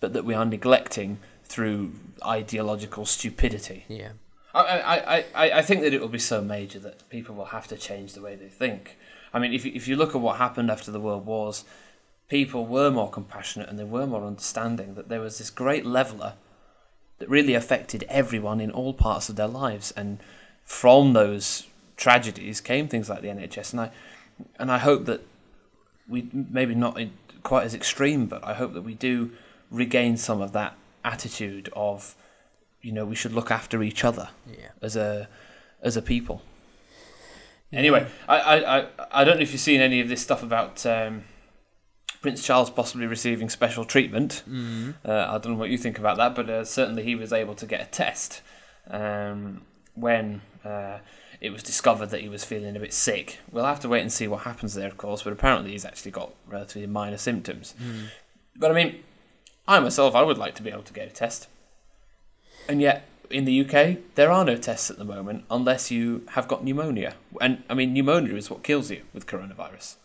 [0.00, 1.92] but that we are neglecting through
[2.24, 3.84] ideological stupidity.
[3.88, 4.10] yeah.
[4.54, 7.66] I, I, I I think that it will be so major that people will have
[7.68, 8.96] to change the way they think.
[9.34, 11.64] I mean, if you, if you look at what happened after the World Wars,
[12.28, 16.34] people were more compassionate and they were more understanding, that there was this great leveller
[17.18, 19.92] that really affected everyone in all parts of their lives.
[19.96, 20.18] And
[20.64, 21.66] from those
[21.96, 23.72] tragedies came things like the NHS.
[23.72, 23.90] And I,
[24.58, 25.20] and I hope that
[26.08, 27.12] we, maybe not in,
[27.42, 29.32] quite as extreme, but I hope that we do
[29.70, 32.14] regain some of that attitude of,
[32.82, 34.68] you know, we should look after each other Yeah.
[34.80, 35.28] as a
[35.82, 36.40] as a people.
[37.74, 40.84] Anyway, I, I, I, I don't know if you've seen any of this stuff about
[40.86, 41.24] um,
[42.22, 44.42] Prince Charles possibly receiving special treatment.
[44.48, 44.94] Mm.
[45.04, 47.54] Uh, I don't know what you think about that, but uh, certainly he was able
[47.56, 48.42] to get a test
[48.90, 49.62] um,
[49.94, 50.98] when uh,
[51.40, 53.40] it was discovered that he was feeling a bit sick.
[53.50, 56.12] We'll have to wait and see what happens there, of course, but apparently he's actually
[56.12, 57.74] got relatively minor symptoms.
[58.56, 59.02] But I mean,
[59.66, 61.48] I myself, I would like to be able to get a test.
[62.68, 66.46] And yet, in the UK, there are no tests at the moment unless you have
[66.46, 67.16] got pneumonia.
[67.40, 69.96] And I mean, pneumonia is what kills you with coronavirus.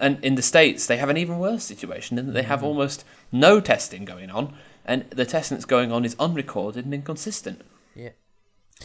[0.00, 2.66] And in the States, they have an even worse situation in that they have mm-hmm.
[2.66, 4.54] almost no testing going on,
[4.84, 7.62] and the testing that's going on is unrecorded and inconsistent.
[7.94, 8.10] Yeah.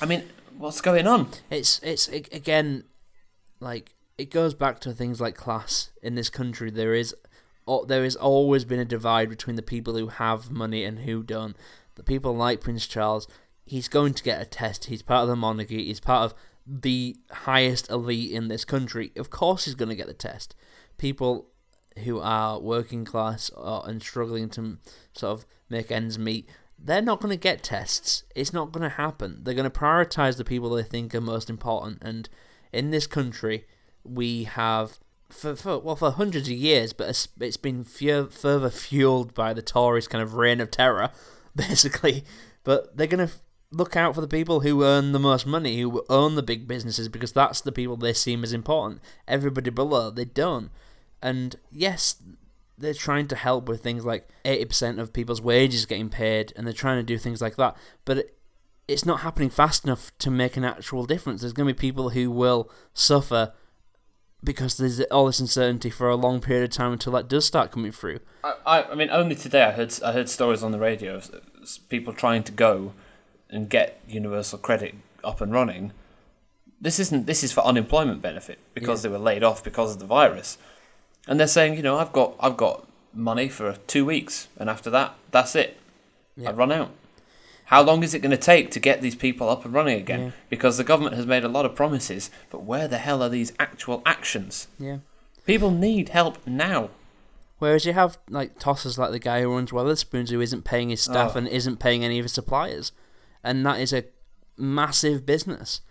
[0.01, 0.23] I mean,
[0.57, 1.27] what's going on?
[1.49, 2.85] It's it's a- again,
[3.59, 6.71] like it goes back to things like class in this country.
[6.71, 7.13] There is,
[7.87, 11.57] there has always been a divide between the people who have money and who don't.
[11.95, 13.27] The people like Prince Charles,
[13.65, 14.85] he's going to get a test.
[14.85, 15.85] He's part of the monarchy.
[15.85, 19.11] He's part of the highest elite in this country.
[19.15, 20.55] Of course, he's going to get the test.
[20.97, 21.47] People
[22.03, 24.77] who are working class or, and struggling to
[25.13, 28.23] sort of make ends meet, they're not going to get tests.
[28.35, 29.39] It's not going to happen.
[29.43, 31.99] They're going to prioritize the people they think are most important.
[32.01, 32.27] And
[32.71, 33.65] in this country,
[34.03, 34.99] we have
[35.29, 37.09] for, for well for hundreds of years, but
[37.39, 41.09] it's, been fu- further fueled by the Tories' kind of reign of terror,
[41.55, 42.23] basically.
[42.63, 43.33] But they're going to
[43.73, 47.09] look out for the people who earn the most money, who own the big businesses,
[47.09, 49.01] because that's the people they seem as important.
[49.27, 50.69] Everybody below, they don't.
[51.21, 52.17] And yes,
[52.77, 56.73] they're trying to help with things like 80% of people's wages getting paid, and they're
[56.73, 57.75] trying to do things like that.
[58.05, 58.29] But
[58.87, 61.41] it's not happening fast enough to make an actual difference.
[61.41, 63.53] There's going to be people who will suffer
[64.43, 67.71] because there's all this uncertainty for a long period of time until that does start
[67.71, 68.19] coming through.
[68.43, 71.31] I, I, I mean, only today I heard I heard stories on the radio of
[71.87, 72.93] people trying to go
[73.53, 75.91] and get universal credit up and running.
[76.81, 77.25] This isn't.
[77.27, 79.09] This is for unemployment benefit because Yeah.
[79.09, 80.57] they were laid off because of the virus,
[81.27, 84.89] and they're saying, you know, I've got I've got money for two weeks, and after
[84.89, 85.77] that, that's it.
[86.35, 86.49] Yeah.
[86.49, 86.89] I run out.
[87.65, 90.33] How long is it going to take to get these people up and running again?
[90.49, 93.53] Because the government has made a lot of promises, but where the hell are these
[93.57, 94.67] actual actions?
[94.77, 94.97] Yeah.
[95.45, 96.89] People need help now.
[97.59, 101.01] Whereas you have like tossers like the guy who runs Wetherspoons who isn't paying his
[101.01, 101.37] staff Oh.
[101.39, 102.91] and isn't paying any of his suppliers,
[103.43, 104.05] and that is a
[104.57, 105.81] massive business.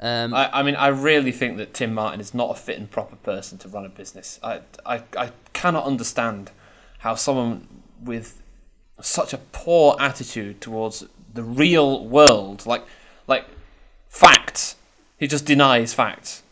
[0.00, 2.90] Um, I, I mean, I really think that Tim Martin is not a fit and
[2.90, 4.40] proper person to run a business.
[4.42, 6.50] I, I, I cannot understand
[6.98, 7.68] how someone
[8.02, 8.42] with
[9.00, 12.84] such a poor attitude towards the real world, like,
[13.26, 13.46] like
[14.08, 14.76] facts,
[15.18, 16.42] he just denies facts.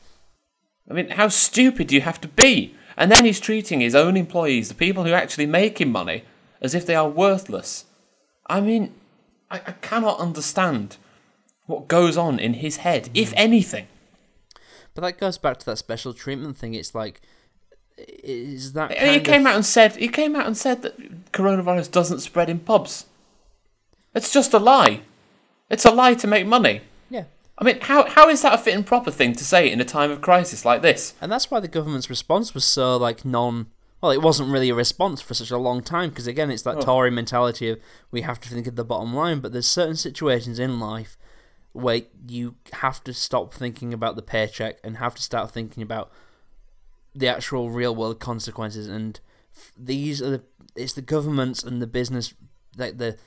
[0.89, 2.75] I mean, how stupid do you have to be?
[2.97, 6.25] And then he's treating his own employees, the people who actually make him money,
[6.61, 7.87] as if they are worthless.
[8.47, 8.95] I mean,
[9.51, 10.97] I, I cannot understand
[11.67, 13.35] what goes on in his head, if mm.
[13.37, 13.87] anything.
[14.95, 16.75] but that goes back to that special treatment thing.
[16.75, 17.21] It's like,
[17.99, 21.91] is that He came of- out and said he came out and said that coronavirus
[21.91, 23.07] doesn't spread in pubs.
[24.15, 25.03] It's just a lie.
[25.69, 26.81] It's a lie to make money.
[27.11, 27.25] yeah.
[27.59, 29.85] I mean, how how is that a fit and proper thing to say in a
[29.85, 31.15] time of crisis like this?
[31.21, 33.67] And that's why the government's response was so like non.
[34.01, 36.77] Well, it wasn't really a response for such a long time because again, it's that
[36.77, 36.81] Oh.
[36.81, 37.81] Tory mentality of
[38.11, 39.41] we have to think of the bottom line.
[39.41, 41.17] But there's certain situations in life
[41.73, 46.11] where you have to stop thinking about the paycheck and have to start thinking about
[47.15, 48.89] the actual real world consequences.
[48.89, 49.21] And
[49.55, 50.43] f- these are the
[50.77, 52.33] it's the governments and the business
[52.77, 53.19] like the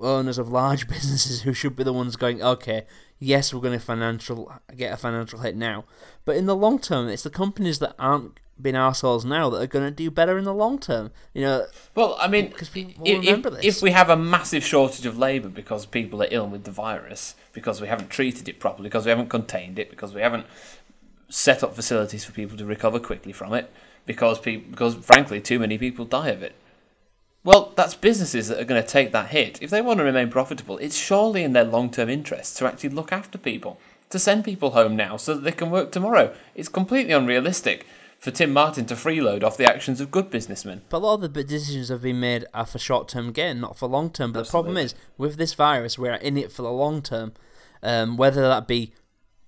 [0.00, 2.86] owners of large businesses who should be the ones going, okay,
[3.18, 5.84] yes, we're going to financial get a financial hit now,
[6.24, 9.66] but in the long term, it's the companies that aren't being assholes now that are
[9.66, 11.10] going to do better in the long term.
[11.34, 13.76] You know, Well, I mean, Because remember if, this.
[13.76, 17.34] if we have a massive shortage of labour because people are ill with the virus,
[17.52, 20.46] because we haven't treated it properly, because we haven't contained it, because we haven't
[21.28, 23.70] set up facilities for people to recover quickly from it,
[24.06, 26.54] because people, because frankly, too many people die of it.
[27.44, 29.62] Well, that's businesses that are going to take that hit.
[29.62, 33.12] If they want to remain profitable, it's surely in their long-term interest to actually look
[33.12, 33.78] after people,
[34.10, 36.34] to send people home now so that they can work tomorrow.
[36.54, 37.86] It's completely unrealistic
[38.18, 40.82] for Tim Martin to freeload off the actions of good businessmen.
[40.88, 43.78] But a lot of the decisions have been made are for short term gain, not
[43.78, 44.32] for long term.
[44.32, 47.32] But the problem is, with this virus, we're in it for the long term.
[47.80, 48.92] Um, whether that be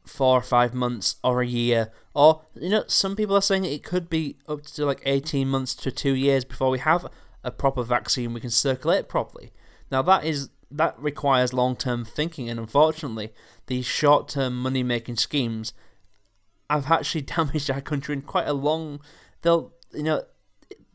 [0.06, 3.82] four or five months or a year, or, you know, some people are saying it
[3.82, 7.06] could be up to like 18 months to two years before we have
[7.42, 9.52] a proper vaccine we can circulate properly.
[9.90, 10.50] Now, that is.
[10.72, 13.32] That requires long-term thinking, and unfortunately,
[13.66, 15.72] these short-term money-making schemes
[16.74, 19.00] have actually damaged our country in quite a long.
[19.42, 20.24] They'll, you know,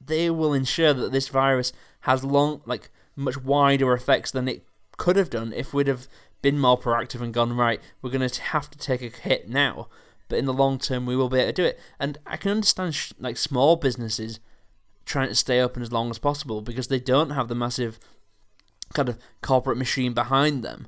[0.03, 4.63] they will ensure that this virus has long, like much wider effects than it
[4.97, 6.07] could have done if we'd have
[6.41, 7.81] been more proactive and gone right.
[8.01, 9.87] We're going to have to take a hit now,
[10.29, 11.79] but in the long term, we will be able to do it.
[11.99, 14.39] And I can understand sh- like small businesses
[15.05, 17.99] trying to stay open as long as possible because they don't have the massive
[18.93, 20.87] kind of corporate machine behind them.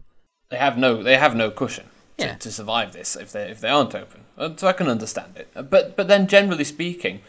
[0.50, 2.36] they have no they have no cushion Yeah.
[2.36, 4.22] to survive this if they if they aren't open.
[4.38, 5.47] Uh, So I can understand it.
[5.55, 7.22] Uh, But but then generally speaking,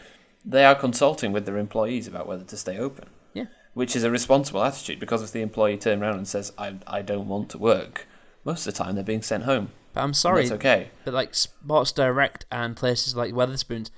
[0.45, 3.05] they are consulting with their employees about whether to stay open.
[3.33, 3.45] Yeah.
[3.75, 7.01] Which is a responsible attitude because if the employee turns around and says I I
[7.03, 8.07] don't want to work,
[8.43, 9.69] most of the time they're being sent home.
[9.93, 10.89] But I'm sorry, It's okay.
[11.05, 13.89] But like Sports Direct and places like Wetherspoons,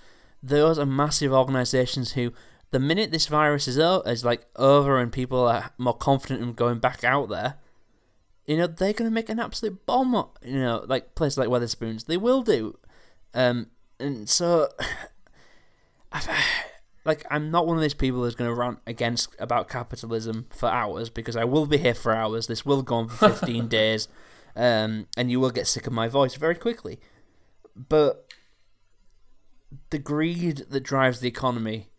[0.43, 2.31] those are massive organisations who,
[2.71, 6.53] the minute this virus is o- is like over and people are more confident in
[6.53, 7.55] going back out there,
[8.45, 10.13] you know they're gonna make an absolute bomb.
[10.43, 12.77] You know, like places like Wetherspoons, they will do.
[13.33, 13.67] Um,
[13.99, 14.69] and so,
[17.05, 21.09] like I'm not one of these people who's gonna rant against about capitalism for hours
[21.09, 22.47] because I will be here for hours.
[22.47, 24.07] This will go on for 15 days
[24.55, 26.99] um, and you will get sick of my voice very quickly.
[27.75, 28.25] But
[29.89, 31.89] the greed that drives the economy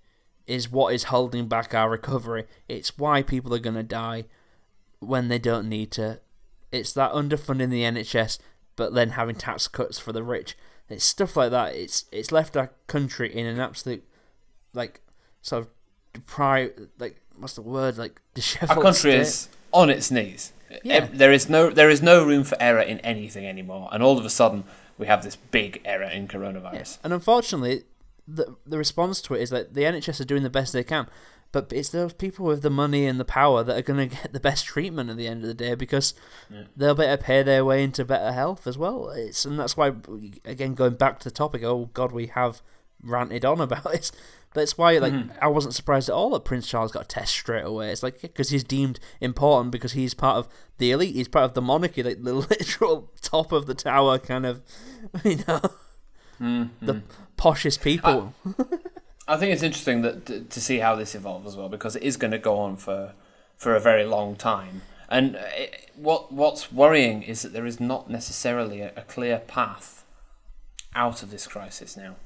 [0.47, 2.47] is what is holding back our recovery.
[2.69, 4.25] It's why people are going to die
[4.99, 6.21] when they don't need to.
[6.73, 8.39] It's that underfunding the NHS,
[8.77, 10.57] but then having tax cuts for the rich.
[10.89, 11.75] It's stuff like that.
[11.75, 14.03] It's it's left our country in an absolute
[14.75, 15.01] like
[15.43, 15.69] sort of
[16.13, 19.21] deprived like what's the word like disheveled Our country state.
[19.21, 20.53] is on its knees.
[20.83, 21.09] Yeah.
[21.13, 24.25] There is no there is no room for error in anything anymore, and all of
[24.25, 24.65] a sudden
[24.99, 26.73] we have this big error in coronavirus.
[26.75, 26.99] Yes.
[27.05, 27.85] And unfortunately,
[28.27, 31.09] the the response to it is that the NHS are doing the best they can,
[31.53, 34.33] but it's those people with the money and the power that are going to get
[34.33, 36.15] the best treatment at the end of the day because
[36.77, 39.11] they'll better pay their way into better health as well.
[39.11, 39.93] It's and that's why
[40.45, 41.63] again going back to the topic.
[41.63, 42.63] Oh God, we have
[43.03, 44.11] ranted on about it.
[44.55, 45.39] That's why like mm-hmm.
[45.41, 47.91] I wasn't surprised at all that Prince Charles got a test straight away.
[47.91, 50.49] It's like because he's deemed important because he's part of
[50.79, 51.15] the elite.
[51.15, 54.61] He's part of the monarchy, like the literal top of the tower kind of,
[55.25, 55.61] you know
[56.43, 56.87] mm-hmm.
[56.87, 57.03] the
[57.37, 58.35] poshest people.
[58.47, 58.65] I
[59.37, 62.17] think it's interesting that to, to see how this evolves as well because it is
[62.17, 63.13] going to go on for
[63.57, 64.83] for a very long time.
[65.09, 65.41] And uh,
[65.95, 70.05] what what's worrying is that there is not necessarily a, a clear path
[70.95, 72.17] out of this crisis now.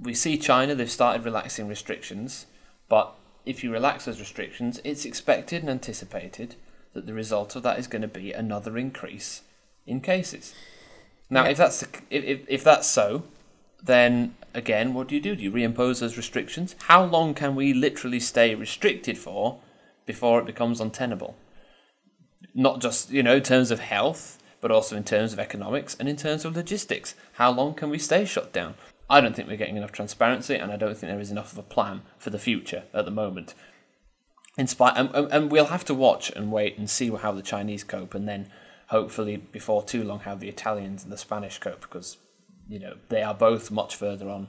[0.00, 2.46] We see China; they've started relaxing restrictions,
[2.88, 3.14] but
[3.46, 6.56] if you relax those restrictions, it's expected and anticipated
[6.92, 9.42] that the result of that is going to be another increase
[9.86, 10.54] in cases.
[11.30, 11.50] Now, Yeah.
[11.50, 13.24] if that's the, if, if, if that's so,
[13.82, 15.36] then again, what do you do?
[15.36, 16.74] Do you reimpose those restrictions?
[16.82, 19.60] How long can we literally stay restricted for
[20.06, 21.36] before it becomes untenable?
[22.54, 26.08] Not just you know in terms of health, but also in terms of economics and
[26.08, 27.14] in terms of logistics.
[27.34, 28.74] How long can we stay shut down?
[29.10, 31.58] I don't think we're getting enough transparency, and I don't think there is enough of
[31.58, 33.54] a plan for the future at the moment.
[34.56, 37.42] In spite, and, and and we'll have to watch and wait and see how the
[37.42, 38.50] Chinese cope, and then
[38.88, 42.18] hopefully before too long how the Italians and the Spanish cope, because
[42.68, 44.48] you know they are both much further on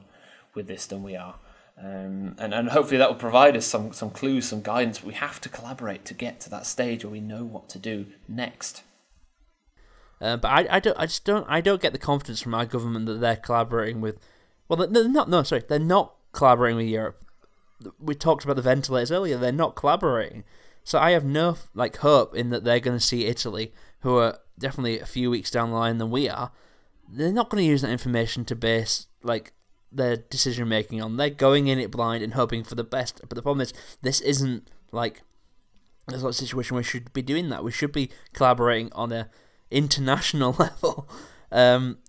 [0.53, 1.35] with this than we are.
[1.77, 5.03] Um, and, and hopefully that will provide us some, some clues, some guidance.
[5.03, 8.05] We have to collaborate to get to that stage where we know what to do
[8.27, 8.83] next.
[10.21, 12.65] Uh, but I, I don't I just don't I don't get the confidence from our
[12.65, 14.19] government that they're collaborating with.
[14.69, 15.29] Well, they're not.
[15.29, 17.21] No, sorry, they're not collaborating with Europe.
[17.99, 19.37] We talked about the ventilators earlier.
[19.37, 20.45] They're not collaborating.
[20.85, 24.39] So I have no like hope in that they're going to see Italy, who are
[24.57, 26.51] definitely a few weeks down the line than we are.
[27.15, 29.53] They're not going to use that information to base like
[29.91, 31.17] their decision making on.
[31.17, 33.21] They're going in it blind and hoping for the best.
[33.21, 35.21] But the problem is, this isn't like
[36.07, 37.63] there's not a situation where we should be doing that.
[37.63, 39.29] We should be collaborating on a
[39.71, 41.09] international level,
[41.51, 41.99] um,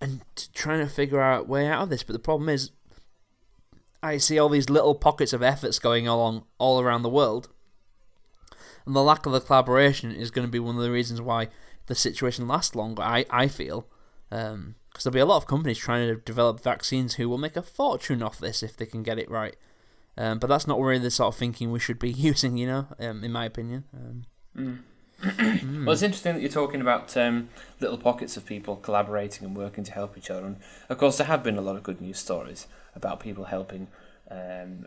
[0.00, 0.22] and
[0.54, 2.02] trying to figure out a way out of this.
[2.02, 2.70] But the problem is,
[4.02, 7.48] I see all these little pockets of efforts going along all around the world,
[8.86, 11.48] and the lack of the collaboration is going to be one of the reasons why
[11.86, 13.02] the situation lasts longer.
[13.02, 13.88] I I feel.
[14.30, 17.54] Um, because there'll be a lot of companies trying to develop vaccines who will make
[17.54, 19.54] a fortune off this if they can get it right.
[20.16, 22.86] Um, but that's not really the sort of thinking we should be using, you know,
[22.98, 23.84] um, in my opinion.
[24.56, 24.84] Um,
[25.22, 27.48] Well, it's interesting that you're talking about um,
[27.80, 30.46] little pockets of people collaborating and working to help each other.
[30.46, 30.56] And
[30.88, 33.88] of course, there have been a lot of good news stories about people helping
[34.30, 34.86] um,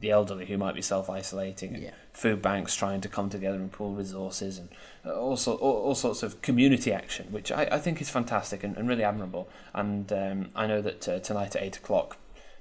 [0.00, 1.90] the elderly who might be self isolating, Yeah.
[2.12, 4.68] food banks trying to come together and pool resources, and
[5.04, 8.76] uh, also all, all sorts of community action, which I, I think is fantastic and,
[8.76, 9.48] and really admirable.
[9.74, 12.16] And um, I know that uh, tonight at eight o'clock,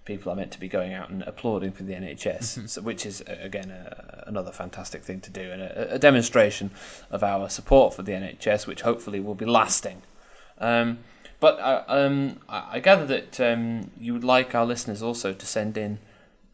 [0.05, 3.21] people are meant to be going out and applauding for the NHS, so, which is
[3.21, 6.71] uh, again uh, another fantastic thing to do and a, a demonstration
[7.11, 10.01] of our support for the NHS, which hopefully will be lasting.
[10.59, 10.99] Um,
[11.39, 15.77] but um, I I gather that um, you would like our listeners also to send
[15.77, 15.99] in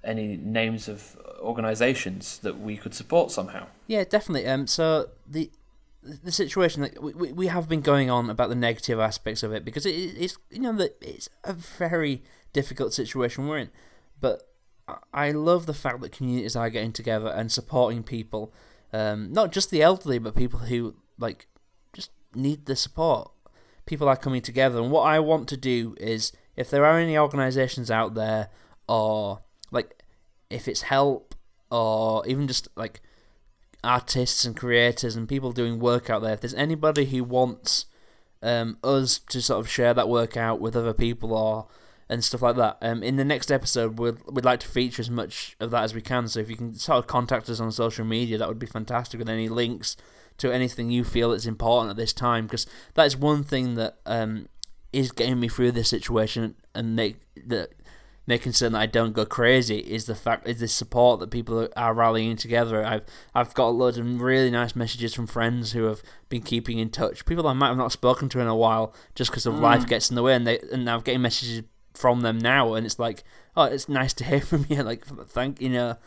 [0.03, 3.67] any names of organisations that we could support somehow.
[3.87, 4.47] Yeah, definitely.
[4.47, 5.51] Um, so the
[6.01, 9.53] the situation that we, we, we have been going on about the negative aspects of
[9.53, 13.69] it because it, it's you know that it's a very difficult situation we're in,
[14.19, 14.49] but
[15.13, 18.53] I- love the fact that communities are getting together and supporting people,
[18.91, 21.47] um, not just the elderly but people who like
[21.93, 23.31] just need the support.
[23.85, 27.17] People are coming together, and what I want to do is if there are any
[27.17, 28.49] organisations out there
[28.87, 29.43] or like
[30.53, 31.35] if it's help
[31.71, 33.01] or even just like
[33.83, 37.85] artists and creators and people doing work out there, if there's anybody who wants
[38.41, 41.67] um, us to sort of share that work out with other people or
[42.09, 45.09] and stuff like that, um, in the next episode we'd, we'd like to feature as
[45.09, 46.27] much of that as we can.
[46.27, 49.17] So if you can sort of contact us on social media, that would be fantastic
[49.19, 49.97] with any links
[50.37, 53.97] to anything you feel is important at this time, because that is one thing that
[54.05, 54.47] um,
[54.91, 57.71] is getting me through this situation and make that
[58.25, 61.67] making certain that I don't go crazy is the fact is the support that people
[61.75, 62.85] are rallying together.
[62.85, 63.03] I've
[63.35, 67.25] I've got loads of really nice messages from friends who have been keeping in touch.
[67.25, 70.09] People I might have not spoken to in a while just because of life gets
[70.09, 71.63] in the way, and they and I'm getting messages
[71.93, 73.23] from them now, and it's like
[73.55, 74.83] oh, it's nice to hear from you.
[74.83, 75.97] Like thank you know.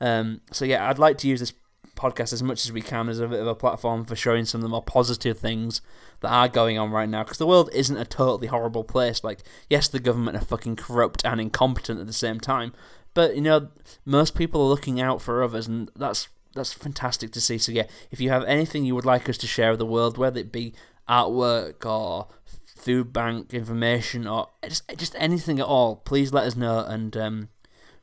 [0.00, 1.54] Um, so yeah, I'd like to use this
[1.96, 4.60] podcast as much as we can as a bit of a platform for showing some
[4.60, 5.80] of the more positive things
[6.20, 9.24] that are going on right now because the world isn't a totally horrible place.
[9.24, 12.72] Like yes the government are fucking corrupt and incompetent at the same time
[13.14, 13.68] but you know
[14.04, 17.58] most people are looking out for others and that's that's fantastic to see.
[17.58, 20.18] So yeah if you have anything you would like us to share with the world
[20.18, 20.74] whether it be
[21.08, 22.28] artwork or
[22.76, 27.48] food bank information or just just anything at all please let us know and um,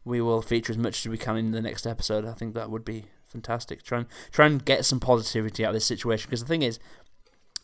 [0.06, 2.26] we will feature as much as we can in the next episode.
[2.26, 3.84] I think that would be fantastic.
[3.84, 6.80] Try and try and get some positivity out of this situation because the thing is,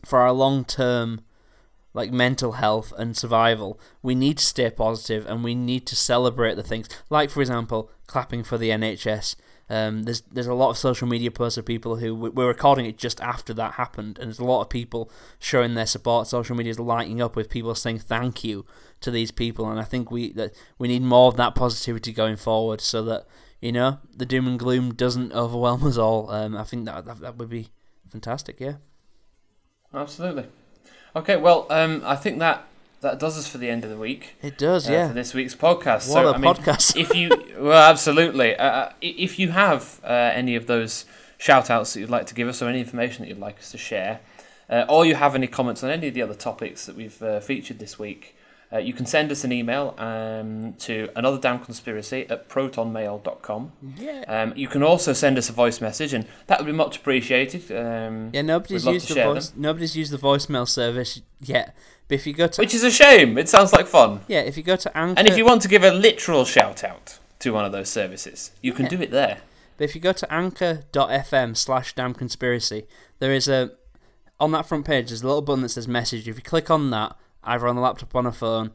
[0.04, 1.22] for our long term,
[1.94, 6.56] like mental health and survival, we need to stay positive and we need to celebrate
[6.56, 6.90] the things.
[7.10, 9.36] Like for example, clapping for the NHS.
[9.72, 12.98] Um, there's there's a lot of social media posts of people who we're recording it
[12.98, 16.26] just after that happened, and there's a lot of people showing their support.
[16.26, 18.66] Social media is lighting up with people saying thank you
[19.02, 22.36] to these people, and I think we that we need more of that positivity going
[22.36, 23.28] forward, so that
[23.62, 26.30] you know the doom and gloom doesn't overwhelm us all.
[26.30, 27.70] Um, I think that, that that would be
[28.10, 28.60] fantastic.
[28.60, 28.76] Yeah.
[29.94, 30.46] Absolutely.
[31.16, 32.68] Okay, well, um, I think that
[33.02, 34.36] that does us for the end of the week.
[34.42, 35.08] It does, uh, yeah.
[35.08, 36.08] For this week's podcast.
[36.10, 36.96] What so, a I mean, podcast.
[36.96, 38.56] if you, well, absolutely.
[38.56, 41.06] Uh, uh, if you have uh, any of those
[41.38, 43.72] shout outs that you'd like to give us or any information that you'd like us
[43.72, 44.20] to share,
[44.70, 47.40] uh, or you have any comments on any of the other topics that we've uh,
[47.40, 48.36] featured this week,
[48.72, 53.72] uh, you can send us an email um, to another damn conspiracy at protonmail.com.
[53.98, 54.24] Yeah.
[54.28, 57.72] Um, you can also send us a voice message, and that would be much appreciated.
[57.72, 59.54] Um, Yeah, nobody's used the voice.
[59.56, 61.76] Nobody's used the voicemail service yet.
[62.08, 63.38] But if you go to Which is a shame.
[63.38, 64.22] It sounds like fun.
[64.28, 66.84] yeah, if you go to Anchor, And if you want to give a literal shout
[66.84, 68.90] out to one of those services, you can Yeah.
[68.90, 69.40] do it there.
[69.78, 72.86] But if you go to anchor.fm slash damn conspiracy,
[73.20, 73.72] there is a
[74.40, 76.28] on that front page there's a little button that says message.
[76.28, 78.72] If you click on that, either on the laptop or on a phone,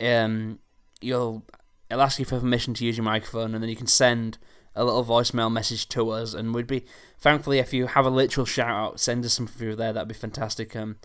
[0.00, 0.58] um
[1.00, 1.44] you'll
[1.90, 4.38] it'll ask you for permission to use your microphone and then you can send
[4.74, 6.84] a little voicemail message to us and we'd be
[7.18, 10.14] thankfully if you have a literal shout out, send us something through there, that'd be
[10.14, 10.74] fantastic.
[10.74, 10.96] Um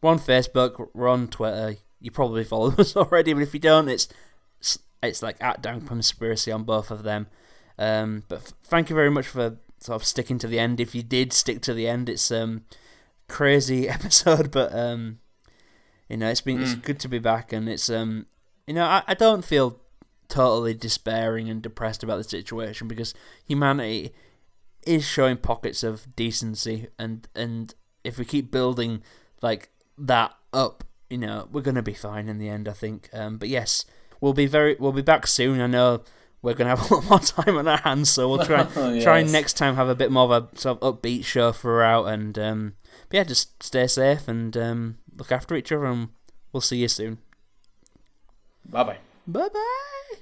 [0.00, 3.88] we're on Facebook, we're on Twitter, you probably follow us already, but if you don't
[3.88, 4.08] it's
[5.02, 7.28] it's like at damn conspiracy on both of them.
[7.78, 10.80] Um, but f- thank you very much for sort of sticking to the end.
[10.80, 12.64] If you did stick to the end, it's um
[13.28, 15.20] crazy episode, but um,
[16.08, 16.82] you know it's been it's Mm.
[16.82, 18.26] good to be back, and it's um,
[18.66, 19.80] you know I, I don't feel
[20.28, 23.14] totally despairing and depressed about the situation because
[23.46, 24.12] humanity
[24.86, 29.02] is showing pockets of decency, and and if we keep building
[29.42, 32.68] like that up, you know we're gonna be fine in the end.
[32.68, 33.08] I think.
[33.12, 33.84] Um, but yes,
[34.20, 35.60] we'll be very we'll be back soon.
[35.60, 36.02] I know
[36.40, 38.62] we're gonna have a lot more time on our hands, so we'll try
[39.02, 39.32] try Yes.
[39.32, 42.06] next time have a bit more of a sort of upbeat show throughout.
[42.06, 42.74] And um,
[43.08, 46.10] but yeah, just stay safe and um, Look after each other, and
[46.52, 47.18] we'll see you soon.
[48.64, 48.98] Bye bye.
[49.26, 50.16] Bye bye.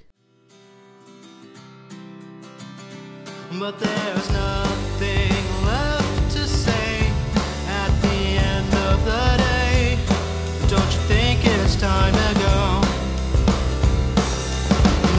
[3.59, 7.11] But there's nothing left to say
[7.67, 8.17] at the
[8.53, 9.97] end of the day.
[10.67, 12.81] Don't you think it's time to go?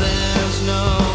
[0.01, 1.08] There's no